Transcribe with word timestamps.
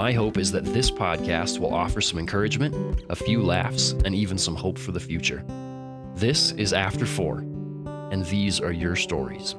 my 0.00 0.12
hope 0.12 0.38
is 0.38 0.50
that 0.50 0.64
this 0.64 0.90
podcast 0.90 1.58
will 1.58 1.74
offer 1.74 2.00
some 2.00 2.18
encouragement, 2.18 3.04
a 3.10 3.14
few 3.14 3.42
laughs, 3.42 3.90
and 4.06 4.14
even 4.14 4.38
some 4.38 4.56
hope 4.56 4.78
for 4.78 4.92
the 4.92 4.98
future. 4.98 5.44
This 6.14 6.52
is 6.52 6.72
After 6.72 7.04
Four, 7.04 7.40
and 8.10 8.24
these 8.24 8.60
are 8.62 8.72
your 8.72 8.96
stories. 8.96 9.56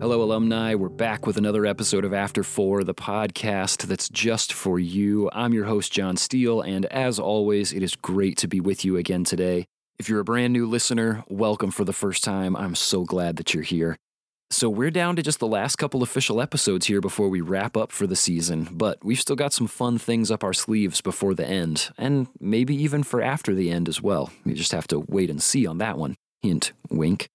Hello, 0.00 0.22
alumni. 0.22 0.76
We're 0.76 0.90
back 0.90 1.26
with 1.26 1.36
another 1.36 1.66
episode 1.66 2.04
of 2.04 2.14
After 2.14 2.44
Four, 2.44 2.84
the 2.84 2.94
podcast 2.94 3.88
that's 3.88 4.08
just 4.08 4.52
for 4.52 4.78
you. 4.78 5.28
I'm 5.32 5.52
your 5.52 5.64
host, 5.64 5.90
John 5.90 6.16
Steele, 6.16 6.60
and 6.60 6.86
as 6.86 7.18
always, 7.18 7.72
it 7.72 7.82
is 7.82 7.96
great 7.96 8.38
to 8.38 8.46
be 8.46 8.60
with 8.60 8.84
you 8.84 8.96
again 8.96 9.24
today. 9.24 9.66
If 9.98 10.08
you're 10.08 10.20
a 10.20 10.24
brand 10.24 10.52
new 10.52 10.68
listener, 10.68 11.24
welcome 11.28 11.72
for 11.72 11.84
the 11.84 11.92
first 11.92 12.22
time. 12.22 12.54
I'm 12.54 12.76
so 12.76 13.02
glad 13.02 13.38
that 13.38 13.54
you're 13.54 13.64
here. 13.64 13.96
So, 14.48 14.70
we're 14.70 14.92
down 14.92 15.16
to 15.16 15.22
just 15.22 15.40
the 15.40 15.46
last 15.46 15.76
couple 15.76 16.04
official 16.04 16.40
episodes 16.40 16.86
here 16.86 17.00
before 17.00 17.28
we 17.28 17.40
wrap 17.40 17.76
up 17.76 17.90
for 17.90 18.06
the 18.06 18.14
season, 18.14 18.68
but 18.70 19.04
we've 19.04 19.20
still 19.20 19.34
got 19.34 19.52
some 19.52 19.66
fun 19.66 19.98
things 19.98 20.30
up 20.30 20.44
our 20.44 20.52
sleeves 20.52 21.00
before 21.00 21.34
the 21.34 21.46
end, 21.46 21.90
and 21.98 22.28
maybe 22.38 22.74
even 22.76 23.02
for 23.02 23.20
after 23.20 23.54
the 23.54 23.70
end 23.70 23.88
as 23.88 24.00
well. 24.00 24.30
You 24.44 24.54
just 24.54 24.70
have 24.70 24.86
to 24.88 25.00
wait 25.08 25.30
and 25.30 25.42
see 25.42 25.66
on 25.66 25.78
that 25.78 25.98
one. 25.98 26.14
Hint, 26.42 26.72
wink. 26.88 27.28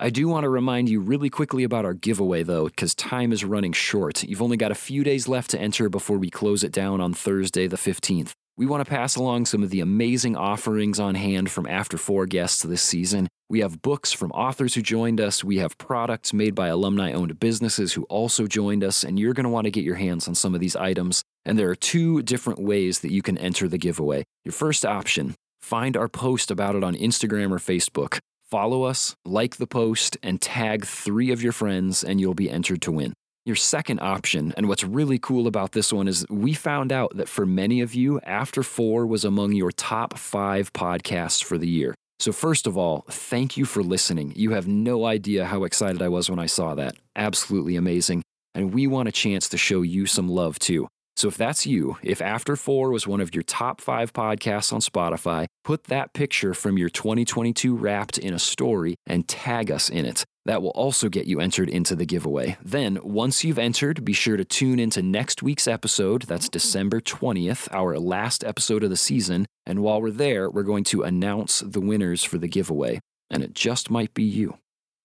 I 0.00 0.10
do 0.10 0.26
want 0.26 0.44
to 0.44 0.48
remind 0.48 0.88
you 0.88 1.00
really 1.00 1.28
quickly 1.28 1.64
about 1.64 1.84
our 1.84 1.92
giveaway, 1.92 2.44
though, 2.44 2.66
because 2.66 2.94
time 2.94 3.30
is 3.30 3.44
running 3.44 3.72
short. 3.72 4.22
You've 4.22 4.42
only 4.42 4.56
got 4.56 4.70
a 4.70 4.76
few 4.76 5.04
days 5.04 5.28
left 5.28 5.50
to 5.50 5.60
enter 5.60 5.88
before 5.90 6.16
we 6.16 6.30
close 6.30 6.64
it 6.64 6.72
down 6.72 7.00
on 7.00 7.12
Thursday, 7.12 7.66
the 7.66 7.76
15th. 7.76 8.32
We 8.56 8.64
want 8.64 8.84
to 8.84 8.90
pass 8.90 9.16
along 9.16 9.46
some 9.46 9.62
of 9.62 9.70
the 9.70 9.80
amazing 9.80 10.34
offerings 10.34 10.98
on 10.98 11.14
hand 11.14 11.50
from 11.50 11.66
After 11.66 11.98
Four 11.98 12.26
guests 12.26 12.62
this 12.62 12.82
season. 12.82 13.28
We 13.50 13.60
have 13.60 13.80
books 13.80 14.12
from 14.12 14.30
authors 14.32 14.74
who 14.74 14.82
joined 14.82 15.22
us. 15.22 15.42
We 15.42 15.56
have 15.56 15.78
products 15.78 16.34
made 16.34 16.54
by 16.54 16.68
alumni 16.68 17.12
owned 17.12 17.40
businesses 17.40 17.94
who 17.94 18.02
also 18.04 18.46
joined 18.46 18.84
us, 18.84 19.04
and 19.04 19.18
you're 19.18 19.32
going 19.32 19.44
to 19.44 19.50
want 19.50 19.64
to 19.64 19.70
get 19.70 19.84
your 19.84 19.94
hands 19.94 20.28
on 20.28 20.34
some 20.34 20.54
of 20.54 20.60
these 20.60 20.76
items. 20.76 21.22
And 21.46 21.58
there 21.58 21.70
are 21.70 21.74
two 21.74 22.20
different 22.22 22.60
ways 22.60 23.00
that 23.00 23.10
you 23.10 23.22
can 23.22 23.38
enter 23.38 23.66
the 23.66 23.78
giveaway. 23.78 24.24
Your 24.44 24.52
first 24.52 24.84
option 24.84 25.34
find 25.62 25.96
our 25.96 26.08
post 26.08 26.50
about 26.50 26.76
it 26.76 26.84
on 26.84 26.94
Instagram 26.94 27.50
or 27.50 27.58
Facebook. 27.58 28.18
Follow 28.44 28.82
us, 28.82 29.14
like 29.24 29.56
the 29.56 29.66
post, 29.66 30.18
and 30.22 30.42
tag 30.42 30.84
three 30.84 31.30
of 31.30 31.42
your 31.42 31.52
friends, 31.52 32.04
and 32.04 32.20
you'll 32.20 32.34
be 32.34 32.50
entered 32.50 32.82
to 32.82 32.92
win. 32.92 33.14
Your 33.46 33.56
second 33.56 34.00
option, 34.00 34.52
and 34.58 34.68
what's 34.68 34.84
really 34.84 35.18
cool 35.18 35.46
about 35.46 35.72
this 35.72 35.90
one 35.90 36.06
is 36.06 36.26
we 36.28 36.52
found 36.52 36.92
out 36.92 37.16
that 37.16 37.30
for 37.30 37.46
many 37.46 37.80
of 37.80 37.94
you, 37.94 38.20
After 38.24 38.62
Four 38.62 39.06
was 39.06 39.24
among 39.24 39.52
your 39.52 39.70
top 39.70 40.18
five 40.18 40.70
podcasts 40.74 41.42
for 41.42 41.56
the 41.56 41.68
year. 41.68 41.94
So, 42.20 42.32
first 42.32 42.66
of 42.66 42.76
all, 42.76 43.04
thank 43.08 43.56
you 43.56 43.64
for 43.64 43.82
listening. 43.82 44.32
You 44.34 44.50
have 44.50 44.66
no 44.66 45.04
idea 45.04 45.44
how 45.44 45.64
excited 45.64 46.02
I 46.02 46.08
was 46.08 46.28
when 46.28 46.40
I 46.40 46.46
saw 46.46 46.74
that. 46.74 46.96
Absolutely 47.14 47.76
amazing. 47.76 48.22
And 48.54 48.74
we 48.74 48.88
want 48.88 49.08
a 49.08 49.12
chance 49.12 49.48
to 49.50 49.56
show 49.56 49.82
you 49.82 50.06
some 50.06 50.28
love 50.28 50.58
too. 50.58 50.88
So 51.16 51.28
if 51.28 51.36
that's 51.36 51.66
you, 51.66 51.96
if 52.02 52.20
After 52.20 52.56
Four 52.56 52.90
was 52.90 53.06
one 53.06 53.20
of 53.20 53.34
your 53.34 53.42
top 53.42 53.80
five 53.80 54.12
podcasts 54.12 54.72
on 54.72 54.80
Spotify, 54.80 55.46
put 55.64 55.84
that 55.84 56.12
picture 56.12 56.54
from 56.54 56.78
your 56.78 56.88
2022 56.88 57.76
wrapped 57.76 58.18
in 58.18 58.34
a 58.34 58.38
story 58.38 58.96
and 59.06 59.26
tag 59.28 59.70
us 59.70 59.88
in 59.88 60.04
it. 60.06 60.24
That 60.48 60.62
will 60.62 60.70
also 60.70 61.10
get 61.10 61.26
you 61.26 61.40
entered 61.40 61.68
into 61.68 61.94
the 61.94 62.06
giveaway. 62.06 62.56
Then, 62.64 62.98
once 63.02 63.44
you've 63.44 63.58
entered, 63.58 64.02
be 64.02 64.14
sure 64.14 64.38
to 64.38 64.46
tune 64.46 64.78
into 64.78 65.02
next 65.02 65.42
week's 65.42 65.68
episode. 65.68 66.22
That's 66.22 66.48
December 66.48 67.02
20th, 67.02 67.68
our 67.70 67.98
last 67.98 68.42
episode 68.42 68.82
of 68.82 68.88
the 68.88 68.96
season. 68.96 69.44
And 69.66 69.80
while 69.82 70.00
we're 70.00 70.10
there, 70.10 70.48
we're 70.48 70.62
going 70.62 70.84
to 70.84 71.02
announce 71.02 71.60
the 71.60 71.82
winners 71.82 72.24
for 72.24 72.38
the 72.38 72.48
giveaway. 72.48 72.98
And 73.28 73.42
it 73.42 73.52
just 73.52 73.90
might 73.90 74.14
be 74.14 74.22
you. 74.22 74.56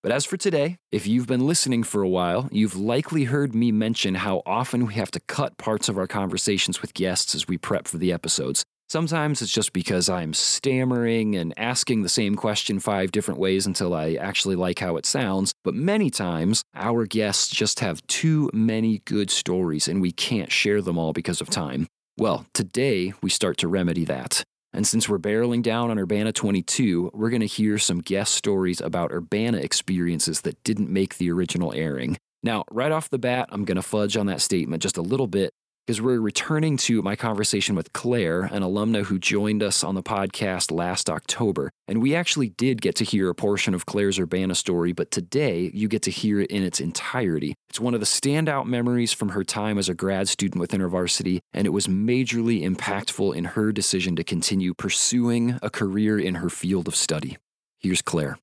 But 0.01 0.13
as 0.13 0.23
for 0.23 0.37
today, 0.37 0.77
if 0.93 1.07
you've 1.07 1.27
been 1.27 1.45
listening 1.45 1.83
for 1.83 2.01
a 2.01 2.07
while, 2.07 2.47
you've 2.49 2.77
likely 2.77 3.25
heard 3.25 3.53
me 3.53 3.73
mention 3.73 4.15
how 4.15 4.43
often 4.45 4.87
we 4.87 4.93
have 4.93 5.11
to 5.11 5.19
cut 5.19 5.57
parts 5.57 5.89
of 5.89 5.97
our 5.97 6.07
conversations 6.07 6.81
with 6.81 6.93
guests 6.93 7.35
as 7.35 7.49
we 7.49 7.57
prep 7.57 7.89
for 7.89 7.97
the 7.97 8.13
episodes. 8.13 8.63
Sometimes 8.89 9.41
it's 9.41 9.51
just 9.51 9.73
because 9.73 10.09
I'm 10.09 10.33
stammering 10.33 11.35
and 11.35 11.53
asking 11.57 12.03
the 12.03 12.09
same 12.09 12.35
question 12.35 12.79
five 12.79 13.11
different 13.11 13.39
ways 13.39 13.65
until 13.65 13.93
I 13.93 14.13
actually 14.13 14.55
like 14.55 14.79
how 14.79 14.97
it 14.97 15.05
sounds, 15.05 15.51
but 15.63 15.73
many 15.73 16.09
times 16.09 16.63
our 16.75 17.05
guests 17.05 17.49
just 17.49 17.79
have 17.79 18.05
too 18.07 18.49
many 18.53 18.99
good 19.05 19.31
stories 19.31 19.87
and 19.87 20.01
we 20.01 20.11
can't 20.11 20.51
share 20.51 20.81
them 20.81 20.97
all 20.97 21.13
because 21.13 21.41
of 21.41 21.49
time. 21.49 21.87
Well, 22.17 22.45
today 22.53 23.13
we 23.23 23.29
start 23.29 23.57
to 23.57 23.67
remedy 23.67 24.05
that. 24.05 24.43
And 24.73 24.87
since 24.87 25.07
we're 25.07 25.19
barreling 25.19 25.61
down 25.61 25.91
on 25.91 25.99
Urbana 25.99 26.31
22, 26.31 27.11
we're 27.13 27.29
going 27.29 27.41
to 27.41 27.47
hear 27.47 27.77
some 27.77 27.99
guest 27.99 28.33
stories 28.33 28.81
about 28.81 29.11
Urbana 29.11 29.59
experiences 29.59 30.41
that 30.41 30.61
didn't 30.63 30.89
make 30.89 31.17
the 31.17 31.31
original 31.31 31.73
airing. 31.73 32.17
Now, 32.41 32.65
right 32.71 32.91
off 32.91 33.09
the 33.09 33.19
bat, 33.19 33.49
I'm 33.51 33.65
going 33.65 33.75
to 33.77 33.81
fudge 33.81 34.17
on 34.17 34.25
that 34.25 34.41
statement 34.41 34.83
just 34.83 34.97
a 34.97 35.01
little 35.01 35.27
bit 35.27 35.53
because 35.85 36.01
we're 36.01 36.19
returning 36.19 36.77
to 36.77 37.01
my 37.01 37.15
conversation 37.15 37.75
with 37.75 37.91
Claire, 37.93 38.43
an 38.43 38.61
alumna 38.61 39.03
who 39.03 39.19
joined 39.19 39.61
us 39.61 39.83
on 39.83 39.95
the 39.95 40.03
podcast 40.03 40.71
last 40.71 41.09
October. 41.09 41.69
And 41.87 42.01
we 42.01 42.15
actually 42.15 42.49
did 42.49 42.81
get 42.81 42.95
to 42.95 43.03
hear 43.03 43.29
a 43.29 43.35
portion 43.35 43.73
of 43.73 43.85
Claire's 43.85 44.19
Urbana 44.19 44.55
story, 44.55 44.93
but 44.93 45.11
today 45.11 45.69
you 45.73 45.87
get 45.87 46.01
to 46.03 46.11
hear 46.11 46.39
it 46.39 46.49
in 46.49 46.63
its 46.63 46.79
entirety. 46.79 47.55
It's 47.69 47.79
one 47.79 47.93
of 47.93 47.99
the 47.99 48.05
standout 48.05 48.65
memories 48.65 49.11
from 49.11 49.29
her 49.29 49.43
time 49.43 49.77
as 49.77 49.89
a 49.89 49.93
grad 49.93 50.29
student 50.29 50.61
with 50.61 50.71
InterVarsity, 50.71 51.39
and 51.53 51.67
it 51.67 51.71
was 51.71 51.87
majorly 51.87 52.63
impactful 52.63 53.35
in 53.35 53.45
her 53.45 53.71
decision 53.71 54.15
to 54.15 54.23
continue 54.23 54.73
pursuing 54.73 55.59
a 55.61 55.69
career 55.69 56.17
in 56.17 56.35
her 56.35 56.49
field 56.49 56.87
of 56.87 56.95
study. 56.95 57.37
Here's 57.79 58.01
Claire. 58.01 58.37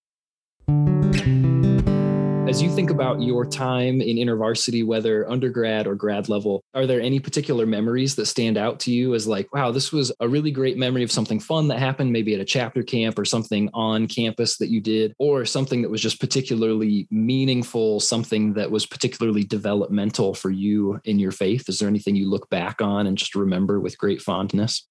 As 2.49 2.61
you 2.61 2.69
think 2.69 2.91
about 2.91 3.23
your 3.23 3.45
time 3.45 4.01
in 4.01 4.17
InterVarsity, 4.17 4.85
whether 4.85 5.29
undergrad 5.31 5.87
or 5.87 5.95
grad 5.95 6.29
level, 6.29 6.65
are 6.75 6.85
there 6.85 7.01
any 7.01 7.21
particular 7.21 7.65
memories 7.65 8.17
that 8.17 8.27
stand 8.27 8.57
out 8.57 8.81
to 8.81 8.93
you 8.93 9.15
as 9.15 9.29
like, 9.29 9.55
wow, 9.55 9.71
this 9.71 9.93
was 9.93 10.11
a 10.19 10.29
really 10.29 10.51
great 10.51 10.77
memory 10.77 11.05
of 11.05 11.13
something 11.13 11.39
fun 11.39 11.69
that 11.69 11.79
happened, 11.79 12.13
maybe 12.13 12.35
at 12.35 12.41
a 12.41 12.45
chapter 12.45 12.83
camp 12.83 13.21
or 13.21 13.25
something 13.25 13.71
on 13.73 14.09
campus 14.09 14.57
that 14.57 14.69
you 14.69 14.81
did, 14.81 15.15
or 15.19 15.45
something 15.45 15.83
that 15.83 15.91
was 15.91 16.01
just 16.01 16.19
particularly 16.19 17.07
meaningful, 17.13 18.01
something 18.01 18.55
that 18.55 18.73
was 18.73 18.85
particularly 18.85 19.45
developmental 19.45 20.35
for 20.35 20.51
you 20.51 20.99
in 21.05 21.21
your 21.21 21.33
faith? 21.33 21.69
Is 21.69 21.79
there 21.79 21.89
anything 21.89 22.17
you 22.17 22.29
look 22.29 22.51
back 22.51 22.83
on 22.83 23.07
and 23.07 23.17
just 23.17 23.37
remember 23.37 23.79
with 23.79 23.97
great 23.97 24.21
fondness? 24.21 24.89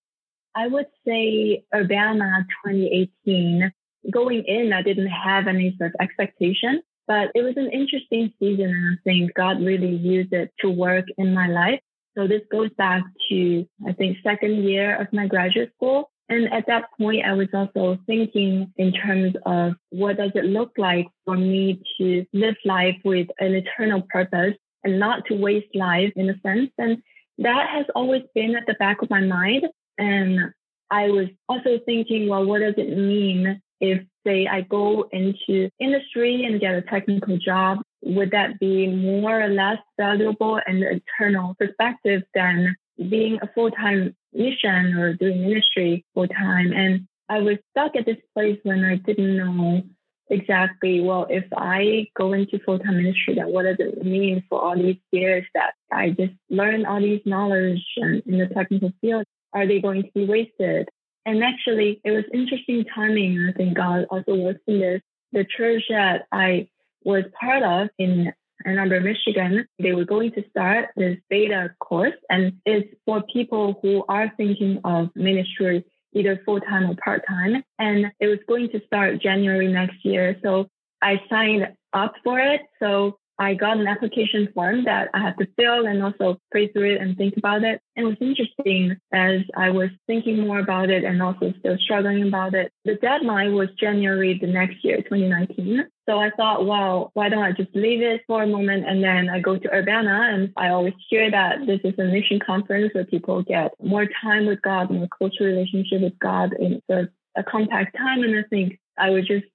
I 0.55 0.67
would 0.67 0.87
say 1.05 1.65
Urbana 1.75 2.45
2018. 2.65 3.73
Going 4.09 4.45
in, 4.47 4.71
I 4.71 4.81
didn't 4.81 5.07
have 5.07 5.47
any 5.47 5.75
sort 5.77 5.91
of 5.93 5.95
expectation 5.99 6.81
but 7.09 7.31
it 7.33 7.41
was 7.41 7.55
an 7.57 7.71
interesting 7.71 8.31
season, 8.39 8.67
and 8.67 8.93
I 8.93 8.97
think 9.03 9.33
God 9.33 9.61
really 9.61 9.95
used 9.95 10.31
it 10.31 10.51
to 10.59 10.69
work 10.69 11.05
in 11.17 11.33
my 11.33 11.47
life. 11.47 11.79
So 12.15 12.27
this 12.27 12.43
goes 12.51 12.69
back 12.77 13.01
to, 13.29 13.65
I 13.87 13.93
think, 13.93 14.17
second 14.23 14.63
year 14.63 14.95
of 15.01 15.11
my 15.11 15.25
graduate 15.25 15.71
school. 15.75 16.11
And 16.29 16.53
at 16.53 16.67
that 16.67 16.85
point, 16.99 17.25
I 17.25 17.33
was 17.33 17.47
also 17.51 17.97
thinking 18.05 18.71
in 18.77 18.93
terms 18.93 19.33
of 19.47 19.73
what 19.89 20.17
does 20.17 20.31
it 20.35 20.45
look 20.45 20.73
like 20.77 21.07
for 21.25 21.35
me 21.35 21.81
to 21.97 22.25
live 22.31 22.55
life 22.63 22.97
with 23.03 23.27
an 23.39 23.55
eternal 23.55 24.03
purpose 24.09 24.53
and 24.83 24.99
not 24.99 25.25
to 25.25 25.33
waste 25.35 25.73
life 25.73 26.13
in 26.15 26.29
a 26.29 26.39
sense. 26.41 26.69
And 26.77 27.01
that 27.39 27.69
has 27.71 27.87
always 27.95 28.21
been 28.35 28.55
at 28.55 28.67
the 28.67 28.75
back 28.75 29.01
of 29.01 29.09
my 29.09 29.21
mind. 29.21 29.63
And 29.97 30.51
I 30.91 31.09
was 31.09 31.29
also 31.47 31.79
thinking, 31.87 32.29
well, 32.29 32.45
what 32.45 32.59
does 32.59 32.75
it 32.77 32.95
mean 32.95 33.59
if 33.81 34.03
say 34.25 34.47
I 34.47 34.61
go 34.61 35.07
into 35.11 35.69
industry 35.79 36.45
and 36.45 36.59
get 36.59 36.75
a 36.75 36.81
technical 36.81 37.37
job, 37.37 37.79
would 38.01 38.31
that 38.31 38.59
be 38.59 38.87
more 38.87 39.41
or 39.41 39.49
less 39.49 39.79
valuable 39.97 40.59
and 40.65 40.83
eternal 40.83 41.55
perspective 41.59 42.23
than 42.33 42.75
being 43.09 43.39
a 43.41 43.49
full-time 43.53 44.15
mission 44.33 44.95
or 44.97 45.13
doing 45.13 45.41
ministry 45.41 46.05
full-time? 46.13 46.71
And 46.73 47.07
I 47.27 47.39
was 47.39 47.57
stuck 47.71 47.95
at 47.95 48.05
this 48.05 48.17
place 48.33 48.59
when 48.63 48.83
I 48.83 48.95
didn't 48.95 49.37
know 49.37 49.83
exactly, 50.29 51.01
well, 51.01 51.27
if 51.29 51.45
I 51.55 52.07
go 52.15 52.33
into 52.33 52.59
full-time 52.59 52.97
ministry, 52.97 53.35
then 53.35 53.47
what 53.47 53.63
does 53.63 53.77
it 53.79 54.03
mean 54.05 54.43
for 54.49 54.61
all 54.61 54.77
these 54.77 54.97
years 55.11 55.45
that 55.53 55.73
I 55.91 56.11
just 56.11 56.33
learned 56.49 56.85
all 56.85 57.01
these 57.01 57.21
knowledge 57.25 57.83
and 57.97 58.21
in 58.25 58.39
the 58.39 58.47
technical 58.47 58.91
field? 59.01 59.25
Are 59.53 59.67
they 59.67 59.79
going 59.81 60.03
to 60.03 60.11
be 60.13 60.25
wasted? 60.25 60.89
And 61.29 61.43
actually, 61.43 62.01
it 62.03 62.09
was 62.09 62.23
interesting 62.33 62.85
timing. 62.85 63.47
I 63.47 63.55
think 63.55 63.77
God 63.77 64.07
also 64.09 64.33
works 64.33 64.61
in 64.65 64.79
this. 64.79 64.99
The 65.31 65.45
church 65.45 65.83
that 65.89 66.25
I 66.31 66.69
was 67.03 67.23
part 67.39 67.61
of 67.61 67.89
in 67.99 68.33
Ann 68.65 68.79
Arbor, 68.79 68.99
Michigan, 68.99 69.67
they 69.77 69.93
were 69.93 70.05
going 70.05 70.31
to 70.31 70.43
start 70.49 70.89
this 70.97 71.19
beta 71.29 71.75
course, 71.79 72.15
and 72.31 72.53
it's 72.65 72.91
for 73.05 73.21
people 73.31 73.77
who 73.83 74.03
are 74.09 74.33
thinking 74.37 74.81
of 74.83 75.11
ministry 75.13 75.85
either 76.13 76.41
full 76.45 76.61
time 76.61 76.89
or 76.89 76.95
part 76.95 77.21
time. 77.27 77.63
And 77.77 78.07
it 78.19 78.25
was 78.25 78.39
going 78.47 78.69
to 78.71 78.81
start 78.87 79.21
January 79.21 79.71
next 79.71 80.03
year. 80.03 80.35
So 80.41 80.67
I 80.99 81.21
signed 81.29 81.67
up 81.93 82.15
for 82.23 82.39
it. 82.39 82.61
So 82.79 83.19
I 83.39 83.53
got 83.53 83.77
an 83.77 83.87
application 83.87 84.49
form 84.53 84.83
that 84.83 85.09
I 85.13 85.19
had 85.19 85.37
to 85.37 85.47
fill 85.57 85.87
and 85.87 86.03
also 86.03 86.37
pray 86.51 86.67
through 86.67 86.95
it 86.95 87.01
and 87.01 87.17
think 87.17 87.37
about 87.37 87.63
it. 87.63 87.81
And 87.95 88.05
it 88.05 88.09
was 88.09 88.17
interesting 88.19 88.97
as 89.13 89.41
I 89.55 89.69
was 89.69 89.89
thinking 90.07 90.41
more 90.41 90.59
about 90.59 90.89
it 90.89 91.05
and 91.05 91.23
also 91.23 91.53
still 91.59 91.77
struggling 91.79 92.27
about 92.27 92.53
it. 92.53 92.73
The 92.83 92.95
deadline 92.95 93.53
was 93.53 93.69
January 93.79 94.37
the 94.37 94.47
next 94.47 94.83
year, 94.83 94.97
2019. 94.97 95.87
So 96.07 96.19
I 96.19 96.31
thought, 96.31 96.65
well, 96.65 97.11
why 97.13 97.29
don't 97.29 97.43
I 97.43 97.53
just 97.53 97.73
leave 97.73 98.01
it 98.01 98.21
for 98.27 98.43
a 98.43 98.47
moment 98.47 98.85
and 98.85 99.01
then 99.01 99.29
I 99.29 99.39
go 99.39 99.57
to 99.57 99.73
Urbana 99.73 100.31
and 100.33 100.51
I 100.57 100.69
always 100.69 100.95
hear 101.09 101.31
that 101.31 101.65
this 101.65 101.79
is 101.85 101.97
a 101.97 102.03
mission 102.03 102.41
conference 102.45 102.93
where 102.93 103.05
people 103.05 103.41
get 103.43 103.71
more 103.81 104.05
time 104.21 104.47
with 104.47 104.61
God, 104.61 104.91
more 104.91 105.07
close 105.17 105.39
relationship 105.39 106.01
with 106.01 106.19
God 106.19 106.53
in 106.59 106.81
sort 106.91 107.03
of 107.05 107.09
a 107.37 107.43
compact 107.43 107.95
time. 107.97 108.21
And 108.23 108.37
I 108.37 108.43
think 108.49 108.79
I 108.97 109.11
would 109.11 109.27
just 109.27 109.45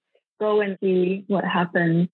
go 0.40 0.62
and 0.62 0.78
see 0.81 1.25
what 1.28 1.44
happens 1.44 2.08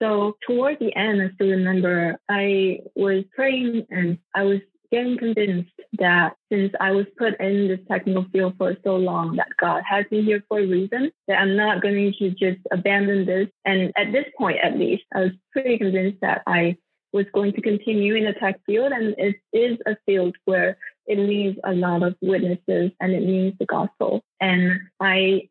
so 0.00 0.36
toward 0.46 0.78
the 0.78 0.94
end, 0.94 1.20
I 1.22 1.30
still 1.34 1.48
remember 1.48 2.18
I 2.28 2.80
was 2.94 3.24
praying 3.34 3.86
and 3.90 4.18
I 4.34 4.44
was 4.44 4.60
getting 4.90 5.18
convinced 5.18 5.72
that 5.98 6.34
since 6.50 6.72
I 6.80 6.92
was 6.92 7.06
put 7.16 7.38
in 7.40 7.68
this 7.68 7.80
technical 7.88 8.24
field 8.32 8.54
for 8.56 8.76
so 8.84 8.96
long, 8.96 9.36
that 9.36 9.48
God 9.60 9.82
has 9.86 10.06
me 10.10 10.22
here 10.22 10.42
for 10.48 10.60
a 10.60 10.66
reason, 10.66 11.10
that 11.26 11.40
I'm 11.40 11.56
not 11.56 11.82
going 11.82 12.14
to 12.18 12.30
just 12.30 12.60
abandon 12.70 13.26
this. 13.26 13.48
And 13.64 13.92
at 13.96 14.12
this 14.12 14.24
point, 14.36 14.58
at 14.62 14.78
least, 14.78 15.04
I 15.14 15.20
was 15.20 15.32
pretty 15.52 15.78
convinced 15.78 16.20
that 16.22 16.42
I 16.46 16.76
was 17.12 17.26
going 17.34 17.52
to 17.54 17.60
continue 17.60 18.14
in 18.14 18.24
the 18.24 18.34
tech 18.34 18.60
field. 18.66 18.92
And 18.92 19.14
it 19.18 19.36
is 19.52 19.78
a 19.86 19.96
field 20.06 20.36
where 20.44 20.78
it 21.06 21.18
needs 21.18 21.58
a 21.64 21.72
lot 21.72 22.02
of 22.02 22.16
witnesses 22.20 22.92
and 23.00 23.12
it 23.12 23.22
needs 23.22 23.56
the 23.58 23.66
gospel. 23.66 24.22
And 24.40 24.78
I 25.00 25.48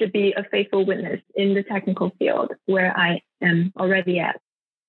should 0.00 0.12
be 0.12 0.32
a 0.36 0.44
faithful 0.50 0.86
witness 0.86 1.20
in 1.34 1.54
the 1.54 1.62
technical 1.62 2.10
field 2.18 2.52
where 2.66 2.96
I 2.96 3.20
am 3.42 3.72
already 3.78 4.18
at. 4.18 4.40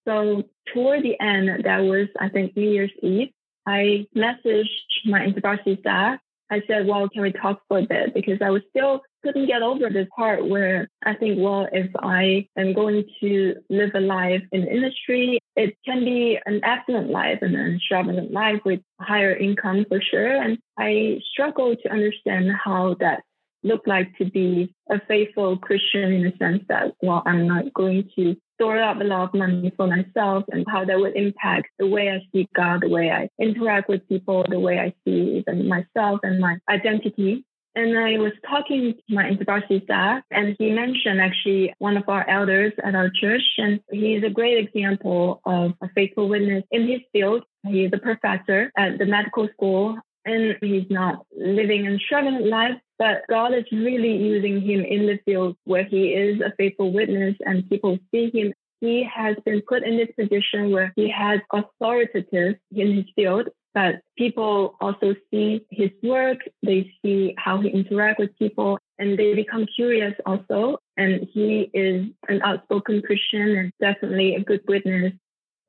So 0.08 0.44
toward 0.74 1.04
the 1.04 1.19
end, 1.19 1.66
that 1.66 1.80
was, 1.80 2.08
I 2.19 2.30
think, 2.30 2.56
New 2.56 2.69
Year's 2.69 2.92
Eve, 3.02 3.30
I 3.68 4.08
messaged 4.16 4.66
my 5.06 5.19
InterVarsity 5.19 5.80
staff. 5.80 6.19
I 6.50 6.62
said, 6.68 6.88
well, 6.88 7.08
can 7.08 7.22
we 7.22 7.31
talk 7.31 7.62
for 7.68 7.80
a 7.80 7.84
bit? 7.84 8.13
Because 8.13 8.40
I 8.42 8.50
was 8.50 8.62
still 8.69 9.02
couldn't 9.24 9.48
get 9.48 9.62
over 9.62 9.90
this 9.90 10.08
part 10.16 10.48
where 10.48 10.90
I 11.06 11.14
think, 11.14 11.38
well, 11.40 11.68
if 11.72 11.90
I 12.00 12.48
am 12.57 12.74
going 12.74 13.04
to 13.22 13.56
live 13.69 13.92
a 13.94 14.00
life 14.00 14.42
in 14.52 14.62
the 14.62 14.72
industry, 14.72 15.40
it 15.56 15.78
can 15.86 16.04
be 16.04 16.40
an 16.46 16.62
excellent 16.64 17.10
life 17.10 17.40
and 17.42 17.56
an 17.56 17.75
extravagant 17.75 18.31
life 18.31 18.62
with 18.66 18.80
higher 19.00 19.36
income 19.36 19.86
for 19.88 20.02
sure. 20.02 20.42
And 20.42 20.57
I 20.78 21.19
struggle 21.31 21.75
to 21.75 21.92
understand 21.92 22.52
how 22.64 22.96
that 23.00 23.24
look 23.63 23.81
like 23.86 24.18
to 24.18 24.25
be 24.25 24.74
a 24.90 25.00
faithful 25.08 25.58
Christian 25.58 26.12
in 26.13 26.24
the 26.24 26.34
sense 26.38 26.63
that, 26.68 26.94
well, 27.02 27.24
I'm 27.25 27.48
not 27.48 27.74
going 27.74 28.10
to 28.16 28.36
store 28.56 28.81
up 28.81 29.02
a 29.02 29.04
lot 29.04 29.30
of 29.30 29.34
money 29.34 29.72
for 29.75 29.88
myself 29.88 30.44
and 30.52 30.66
how 30.69 30.86
that 30.86 31.00
would 31.00 31.16
impact 31.16 31.68
the 31.80 31.88
way 31.88 32.10
I 32.10 32.19
see 32.31 32.48
God, 32.56 32.81
the 32.81 32.90
way 32.90 33.10
I 33.10 33.30
interact 33.40 33.90
with 33.90 34.08
people, 34.08 34.46
the 34.48 34.60
way 34.60 34.80
I 34.80 34.94
see 35.04 35.38
even 35.38 35.68
myself 35.68 36.19
and 36.24 36.40
my 36.40 36.58
identity. 36.69 37.44
And 37.74 37.98
I 37.98 38.18
was 38.18 38.34
talking 38.48 38.94
to 38.96 39.16
my 39.16 39.24
InterVarsity 39.24 39.86
staff, 39.86 40.24
and 40.30 40.57
he 40.60 40.72
mentioned 40.72 41.22
actually 41.22 41.74
one 41.80 41.96
of 41.96 42.04
our 42.10 42.30
elders 42.30 42.74
at 42.84 42.96
our 42.96 43.10
church, 43.10 43.44
and 43.57 43.80
he's 43.90 44.24
a 44.24 44.30
great 44.30 44.57
example 44.57 45.40
of 45.46 45.72
a 45.81 45.88
faithful 45.96 46.28
witness 46.28 46.66
in 46.72 46.86
his 46.86 47.00
field. 47.14 47.44
He's 47.66 47.92
a 47.94 47.98
professor 47.98 48.72
at 48.78 48.98
the 48.98 49.06
medical 49.06 49.48
school, 49.54 49.98
and 50.25 50.57
he's 50.60 50.90
not 50.90 51.25
living 51.36 51.88
an 51.88 51.96
extravagant 51.96 52.48
life, 52.48 52.78
but 53.01 53.24
God 53.27 53.56
is 53.56 53.65
really 53.71 54.15
using 54.15 54.62
him 54.62 54.86
in 54.86 55.07
the 55.07 55.18
field 55.25 55.57
where 55.63 55.83
he 55.83 56.09
is 56.09 56.39
a 56.39 56.53
faithful 56.56 56.94
witness 56.94 57.36
and 57.44 57.68
people 57.68 57.98
see 58.12 58.30
him. 58.31 58.53
He 58.80 59.03
has 59.12 59.36
been 59.44 59.63
put 59.68 59.81
in 59.81 59.98
this 59.98 60.09
position 60.15 60.69
where 60.69 60.94
he 60.95 61.09
has 61.09 61.39
authoritative 61.51 62.57
in 62.71 62.95
his 62.98 63.06
field, 63.15 63.50
but 63.74 64.01
people 64.19 64.75
also 64.80 65.15
see 65.31 65.65
his 65.71 65.89
work, 66.03 66.42
they 66.62 66.94
see 67.03 67.33
how 67.39 67.59
he 67.59 67.71
interacts 67.71 68.19
with 68.19 68.38
people, 68.38 68.77
and 69.00 69.18
they 69.18 69.33
become 69.33 69.65
curious 69.75 70.13
also. 70.27 70.77
And 70.95 71.27
he 71.33 71.71
is 71.74 72.06
an 72.30 72.44
outspoken 72.44 73.01
Christian 73.01 73.57
and 73.57 73.71
definitely 73.81 74.36
a 74.36 74.44
good 74.44 74.62
witness. 74.68 75.13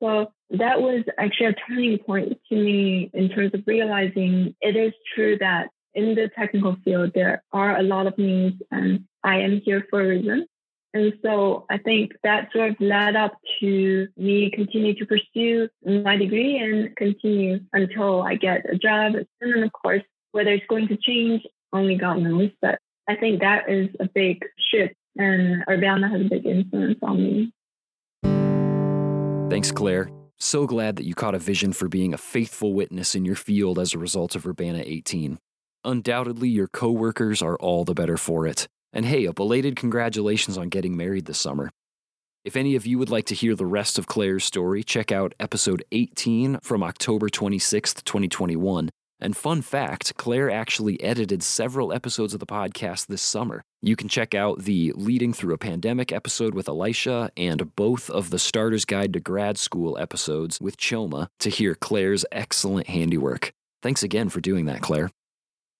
So 0.03 0.31
that 0.51 0.81
was 0.81 1.03
actually 1.17 1.47
a 1.47 1.55
turning 1.67 1.97
point 1.97 2.37
to 2.49 2.55
me 2.55 3.09
in 3.11 3.29
terms 3.29 3.55
of 3.55 3.63
realizing 3.65 4.53
it 4.61 4.75
is 4.75 4.93
true 5.15 5.35
that 5.39 5.69
in 5.95 6.15
the 6.15 6.29
technical 6.35 6.75
field, 6.83 7.11
there 7.13 7.43
are 7.51 7.77
a 7.77 7.83
lot 7.83 8.07
of 8.07 8.17
needs, 8.17 8.61
and 8.71 9.05
I 9.23 9.39
am 9.39 9.61
here 9.63 9.85
for 9.89 10.01
a 10.01 10.07
reason. 10.07 10.47
And 10.95 11.13
so 11.23 11.65
I 11.71 11.79
think 11.79 12.11
that 12.23 12.49
sort 12.53 12.71
of 12.71 12.75
led 12.79 13.15
up 13.15 13.33
to 13.59 14.07
me 14.15 14.51
continue 14.51 14.93
to 14.95 15.05
pursue 15.05 15.67
my 15.83 16.17
degree 16.17 16.57
and 16.57 16.95
continue 16.95 17.61
until 17.73 18.21
I 18.21 18.35
get 18.35 18.71
a 18.71 18.77
job. 18.77 19.15
And 19.15 19.25
then, 19.41 19.63
of 19.63 19.71
course, 19.73 20.03
whether 20.33 20.51
it's 20.51 20.65
going 20.67 20.87
to 20.89 20.97
change, 20.97 21.41
only 21.71 21.95
God 21.95 22.19
knows. 22.19 22.51
But 22.61 22.79
I 23.07 23.15
think 23.15 23.41
that 23.41 23.69
is 23.69 23.89
a 23.99 24.07
big 24.07 24.45
shift, 24.71 24.93
and 25.17 25.63
Urbana 25.67 26.09
has 26.09 26.21
a 26.21 26.29
big 26.29 26.45
influence 26.45 26.99
on 27.01 27.17
me. 27.17 27.53
Thanks, 29.49 29.71
Claire. 29.71 30.09
So 30.39 30.67
glad 30.67 30.95
that 30.97 31.05
you 31.05 31.15
caught 31.15 31.35
a 31.35 31.39
vision 31.39 31.73
for 31.73 31.87
being 31.87 32.13
a 32.13 32.17
faithful 32.17 32.73
witness 32.73 33.15
in 33.15 33.25
your 33.25 33.35
field 33.35 33.79
as 33.79 33.93
a 33.93 33.97
result 33.97 34.35
of 34.35 34.45
Urbana 34.45 34.83
18. 34.85 35.39
Undoubtedly, 35.85 36.47
your 36.47 36.67
coworkers 36.67 37.41
are 37.41 37.57
all 37.57 37.83
the 37.83 37.93
better 37.93 38.15
for 38.15 38.47
it. 38.47 38.67
And 38.93 39.05
hey, 39.05 39.25
a 39.25 39.33
belated 39.33 39.75
congratulations 39.75 40.57
on 40.57 40.69
getting 40.69 40.95
married 40.95 41.25
this 41.25 41.39
summer. 41.39 41.69
If 42.45 42.55
any 42.55 42.75
of 42.75 42.85
you 42.85 42.97
would 42.99 43.09
like 43.09 43.25
to 43.27 43.35
hear 43.35 43.55
the 43.55 43.65
rest 43.65 43.99
of 43.99 44.07
Claire's 44.07 44.45
story, 44.45 44.83
check 44.83 45.11
out 45.11 45.33
episode 45.39 45.83
18 45.91 46.59
from 46.61 46.83
October 46.83 47.27
26th, 47.27 48.03
2021. 48.03 48.89
And 49.19 49.35
fun 49.35 49.61
fact 49.61 50.15
Claire 50.17 50.49
actually 50.49 51.01
edited 51.01 51.43
several 51.43 51.91
episodes 51.93 52.33
of 52.33 52.39
the 52.39 52.45
podcast 52.45 53.07
this 53.07 53.21
summer. 53.21 53.63
You 53.81 53.95
can 53.95 54.07
check 54.07 54.33
out 54.33 54.63
the 54.63 54.93
Leading 54.95 55.33
Through 55.33 55.53
a 55.53 55.57
Pandemic 55.57 56.11
episode 56.11 56.53
with 56.53 56.67
Elisha 56.67 57.29
and 57.35 57.75
both 57.75 58.09
of 58.09 58.29
the 58.29 58.39
Starter's 58.39 58.85
Guide 58.85 59.13
to 59.13 59.19
Grad 59.19 59.57
School 59.57 59.97
episodes 59.97 60.59
with 60.61 60.77
Chioma 60.77 61.27
to 61.39 61.49
hear 61.49 61.75
Claire's 61.75 62.25
excellent 62.31 62.87
handiwork. 62.87 63.51
Thanks 63.81 64.03
again 64.03 64.29
for 64.29 64.39
doing 64.39 64.65
that, 64.65 64.81
Claire. 64.81 65.09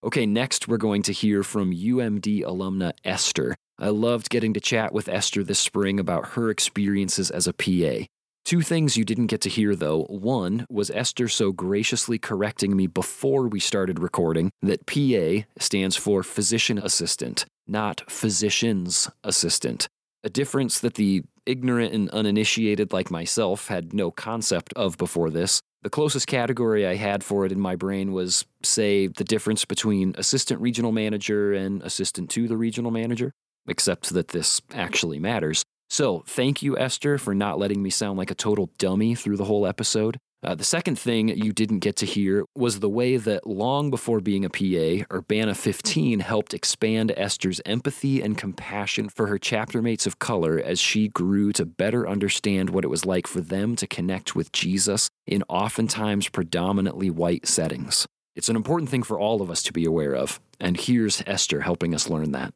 Okay, 0.04 0.26
next 0.26 0.68
we're 0.68 0.76
going 0.76 1.00
to 1.04 1.14
hear 1.14 1.42
from 1.42 1.72
UMD 1.72 2.42
alumna 2.42 2.92
Esther. 3.04 3.54
I 3.78 3.88
loved 3.88 4.28
getting 4.28 4.52
to 4.52 4.60
chat 4.60 4.92
with 4.92 5.08
Esther 5.08 5.42
this 5.42 5.58
spring 5.58 5.98
about 5.98 6.32
her 6.32 6.50
experiences 6.50 7.30
as 7.30 7.46
a 7.46 7.54
PA. 7.54 8.04
Two 8.44 8.60
things 8.60 8.98
you 8.98 9.06
didn't 9.06 9.28
get 9.28 9.40
to 9.40 9.48
hear 9.48 9.74
though. 9.74 10.02
One 10.10 10.66
was 10.68 10.90
Esther 10.90 11.26
so 11.28 11.52
graciously 11.52 12.18
correcting 12.18 12.76
me 12.76 12.86
before 12.86 13.48
we 13.48 13.58
started 13.58 13.98
recording 13.98 14.50
that 14.60 14.84
PA 14.84 15.48
stands 15.58 15.96
for 15.96 16.22
physician 16.22 16.76
assistant, 16.76 17.46
not 17.66 18.02
physician's 18.06 19.08
assistant. 19.24 19.88
A 20.22 20.28
difference 20.28 20.80
that 20.80 20.94
the 20.94 21.22
ignorant 21.46 21.94
and 21.94 22.10
uninitiated 22.10 22.92
like 22.92 23.10
myself 23.10 23.68
had 23.68 23.94
no 23.94 24.10
concept 24.10 24.74
of 24.74 24.98
before 24.98 25.30
this. 25.30 25.62
The 25.84 25.90
closest 25.90 26.26
category 26.26 26.86
I 26.86 26.94
had 26.94 27.22
for 27.22 27.44
it 27.44 27.52
in 27.52 27.60
my 27.60 27.76
brain 27.76 28.14
was, 28.14 28.46
say, 28.62 29.06
the 29.06 29.22
difference 29.22 29.66
between 29.66 30.14
assistant 30.16 30.62
regional 30.62 30.92
manager 30.92 31.52
and 31.52 31.82
assistant 31.82 32.30
to 32.30 32.48
the 32.48 32.56
regional 32.56 32.90
manager, 32.90 33.32
except 33.68 34.08
that 34.14 34.28
this 34.28 34.62
actually 34.72 35.18
matters. 35.18 35.62
So, 35.90 36.24
thank 36.26 36.62
you, 36.62 36.78
Esther, 36.78 37.18
for 37.18 37.34
not 37.34 37.58
letting 37.58 37.82
me 37.82 37.90
sound 37.90 38.16
like 38.16 38.30
a 38.30 38.34
total 38.34 38.70
dummy 38.78 39.14
through 39.14 39.36
the 39.36 39.44
whole 39.44 39.66
episode. 39.66 40.16
Uh, 40.44 40.54
the 40.54 40.62
second 40.62 40.98
thing 40.98 41.28
you 41.28 41.54
didn't 41.54 41.78
get 41.78 41.96
to 41.96 42.04
hear 42.04 42.44
was 42.54 42.80
the 42.80 42.88
way 42.88 43.16
that 43.16 43.46
long 43.46 43.88
before 43.88 44.20
being 44.20 44.44
a 44.44 44.50
PA, 44.50 45.06
Urbana 45.10 45.54
15 45.54 46.20
helped 46.20 46.52
expand 46.52 47.14
Esther's 47.16 47.62
empathy 47.64 48.20
and 48.20 48.36
compassion 48.36 49.08
for 49.08 49.26
her 49.28 49.38
chapter 49.38 49.80
mates 49.80 50.06
of 50.06 50.18
color 50.18 50.60
as 50.60 50.78
she 50.78 51.08
grew 51.08 51.50
to 51.54 51.64
better 51.64 52.06
understand 52.06 52.68
what 52.68 52.84
it 52.84 52.88
was 52.88 53.06
like 53.06 53.26
for 53.26 53.40
them 53.40 53.74
to 53.74 53.86
connect 53.86 54.36
with 54.36 54.52
Jesus 54.52 55.08
in 55.26 55.42
oftentimes 55.48 56.28
predominantly 56.28 57.08
white 57.08 57.48
settings. 57.48 58.06
It's 58.36 58.50
an 58.50 58.56
important 58.56 58.90
thing 58.90 59.02
for 59.02 59.18
all 59.18 59.40
of 59.40 59.50
us 59.50 59.62
to 59.62 59.72
be 59.72 59.86
aware 59.86 60.14
of, 60.14 60.40
and 60.60 60.78
here's 60.78 61.22
Esther 61.26 61.62
helping 61.62 61.94
us 61.94 62.10
learn 62.10 62.32
that 62.32 62.52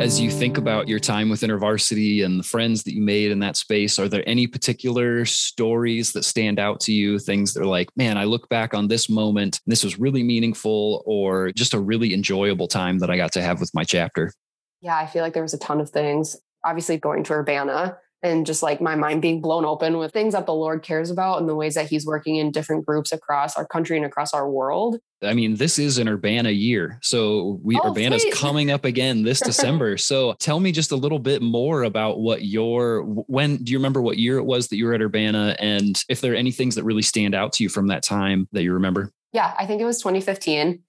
as 0.00 0.18
you 0.18 0.30
think 0.30 0.56
about 0.56 0.88
your 0.88 0.98
time 0.98 1.28
with 1.28 1.42
InterVarsity 1.42 2.24
and 2.24 2.40
the 2.40 2.42
friends 2.42 2.84
that 2.84 2.94
you 2.94 3.02
made 3.02 3.30
in 3.30 3.38
that 3.40 3.54
space, 3.54 3.98
are 3.98 4.08
there 4.08 4.26
any 4.26 4.46
particular 4.46 5.26
stories 5.26 6.12
that 6.12 6.24
stand 6.24 6.58
out 6.58 6.80
to 6.80 6.90
you? 6.90 7.18
Things 7.18 7.52
that 7.52 7.60
are 7.60 7.66
like, 7.66 7.90
man, 7.96 8.16
I 8.16 8.24
look 8.24 8.48
back 8.48 8.72
on 8.72 8.88
this 8.88 9.10
moment, 9.10 9.60
this 9.66 9.84
was 9.84 9.98
really 9.98 10.22
meaningful, 10.22 11.02
or 11.04 11.52
just 11.52 11.74
a 11.74 11.78
really 11.78 12.14
enjoyable 12.14 12.66
time 12.66 12.98
that 13.00 13.10
I 13.10 13.18
got 13.18 13.32
to 13.32 13.42
have 13.42 13.60
with 13.60 13.74
my 13.74 13.84
chapter? 13.84 14.32
Yeah, 14.80 14.96
I 14.96 15.06
feel 15.06 15.20
like 15.20 15.34
there 15.34 15.42
was 15.42 15.52
a 15.52 15.58
ton 15.58 15.82
of 15.82 15.90
things. 15.90 16.34
Obviously, 16.64 16.96
going 16.96 17.22
to 17.24 17.34
Urbana 17.34 17.98
and 18.22 18.44
just 18.44 18.62
like 18.62 18.80
my 18.80 18.94
mind 18.96 19.22
being 19.22 19.40
blown 19.40 19.64
open 19.64 19.96
with 19.96 20.12
things 20.12 20.34
that 20.34 20.46
the 20.46 20.52
Lord 20.54 20.82
cares 20.82 21.10
about 21.10 21.38
and 21.40 21.48
the 21.48 21.54
ways 21.54 21.74
that 21.74 21.88
He's 21.88 22.04
working 22.06 22.36
in 22.36 22.50
different 22.50 22.84
groups 22.84 23.12
across 23.12 23.56
our 23.56 23.66
country 23.66 23.96
and 23.96 24.04
across 24.04 24.34
our 24.34 24.48
world. 24.50 24.98
I 25.22 25.34
mean, 25.34 25.56
this 25.56 25.78
is 25.78 25.98
an 25.98 26.08
Urbana 26.08 26.50
year. 26.50 26.98
So 27.02 27.58
we 27.62 27.78
Oh, 27.82 27.90
Urbana's 27.90 28.22
sweet. 28.22 28.34
coming 28.34 28.70
up 28.70 28.84
again 28.84 29.22
this 29.22 29.40
December. 29.44 29.96
So 29.96 30.34
tell 30.38 30.60
me 30.60 30.72
just 30.72 30.92
a 30.92 30.96
little 30.96 31.18
bit 31.18 31.42
more 31.42 31.82
about 31.82 32.20
what 32.20 32.42
your 32.44 33.02
when 33.02 33.56
do 33.58 33.72
you 33.72 33.78
remember 33.78 34.00
what 34.02 34.18
year 34.18 34.36
it 34.38 34.44
was 34.44 34.68
that 34.68 34.76
you 34.76 34.86
were 34.86 34.94
at 34.94 35.02
Urbana 35.02 35.56
and 35.58 36.02
if 36.08 36.20
there 36.20 36.32
are 36.32 36.36
any 36.36 36.52
things 36.52 36.74
that 36.74 36.84
really 36.84 37.02
stand 37.02 37.34
out 37.34 37.52
to 37.54 37.62
you 37.62 37.68
from 37.68 37.88
that 37.88 38.02
time 38.02 38.48
that 38.52 38.62
you 38.62 38.72
remember? 38.74 39.12
Yeah, 39.32 39.54
I 39.58 39.66
think 39.66 39.80
it 39.80 39.84
was 39.84 39.98
2015, 39.98 40.82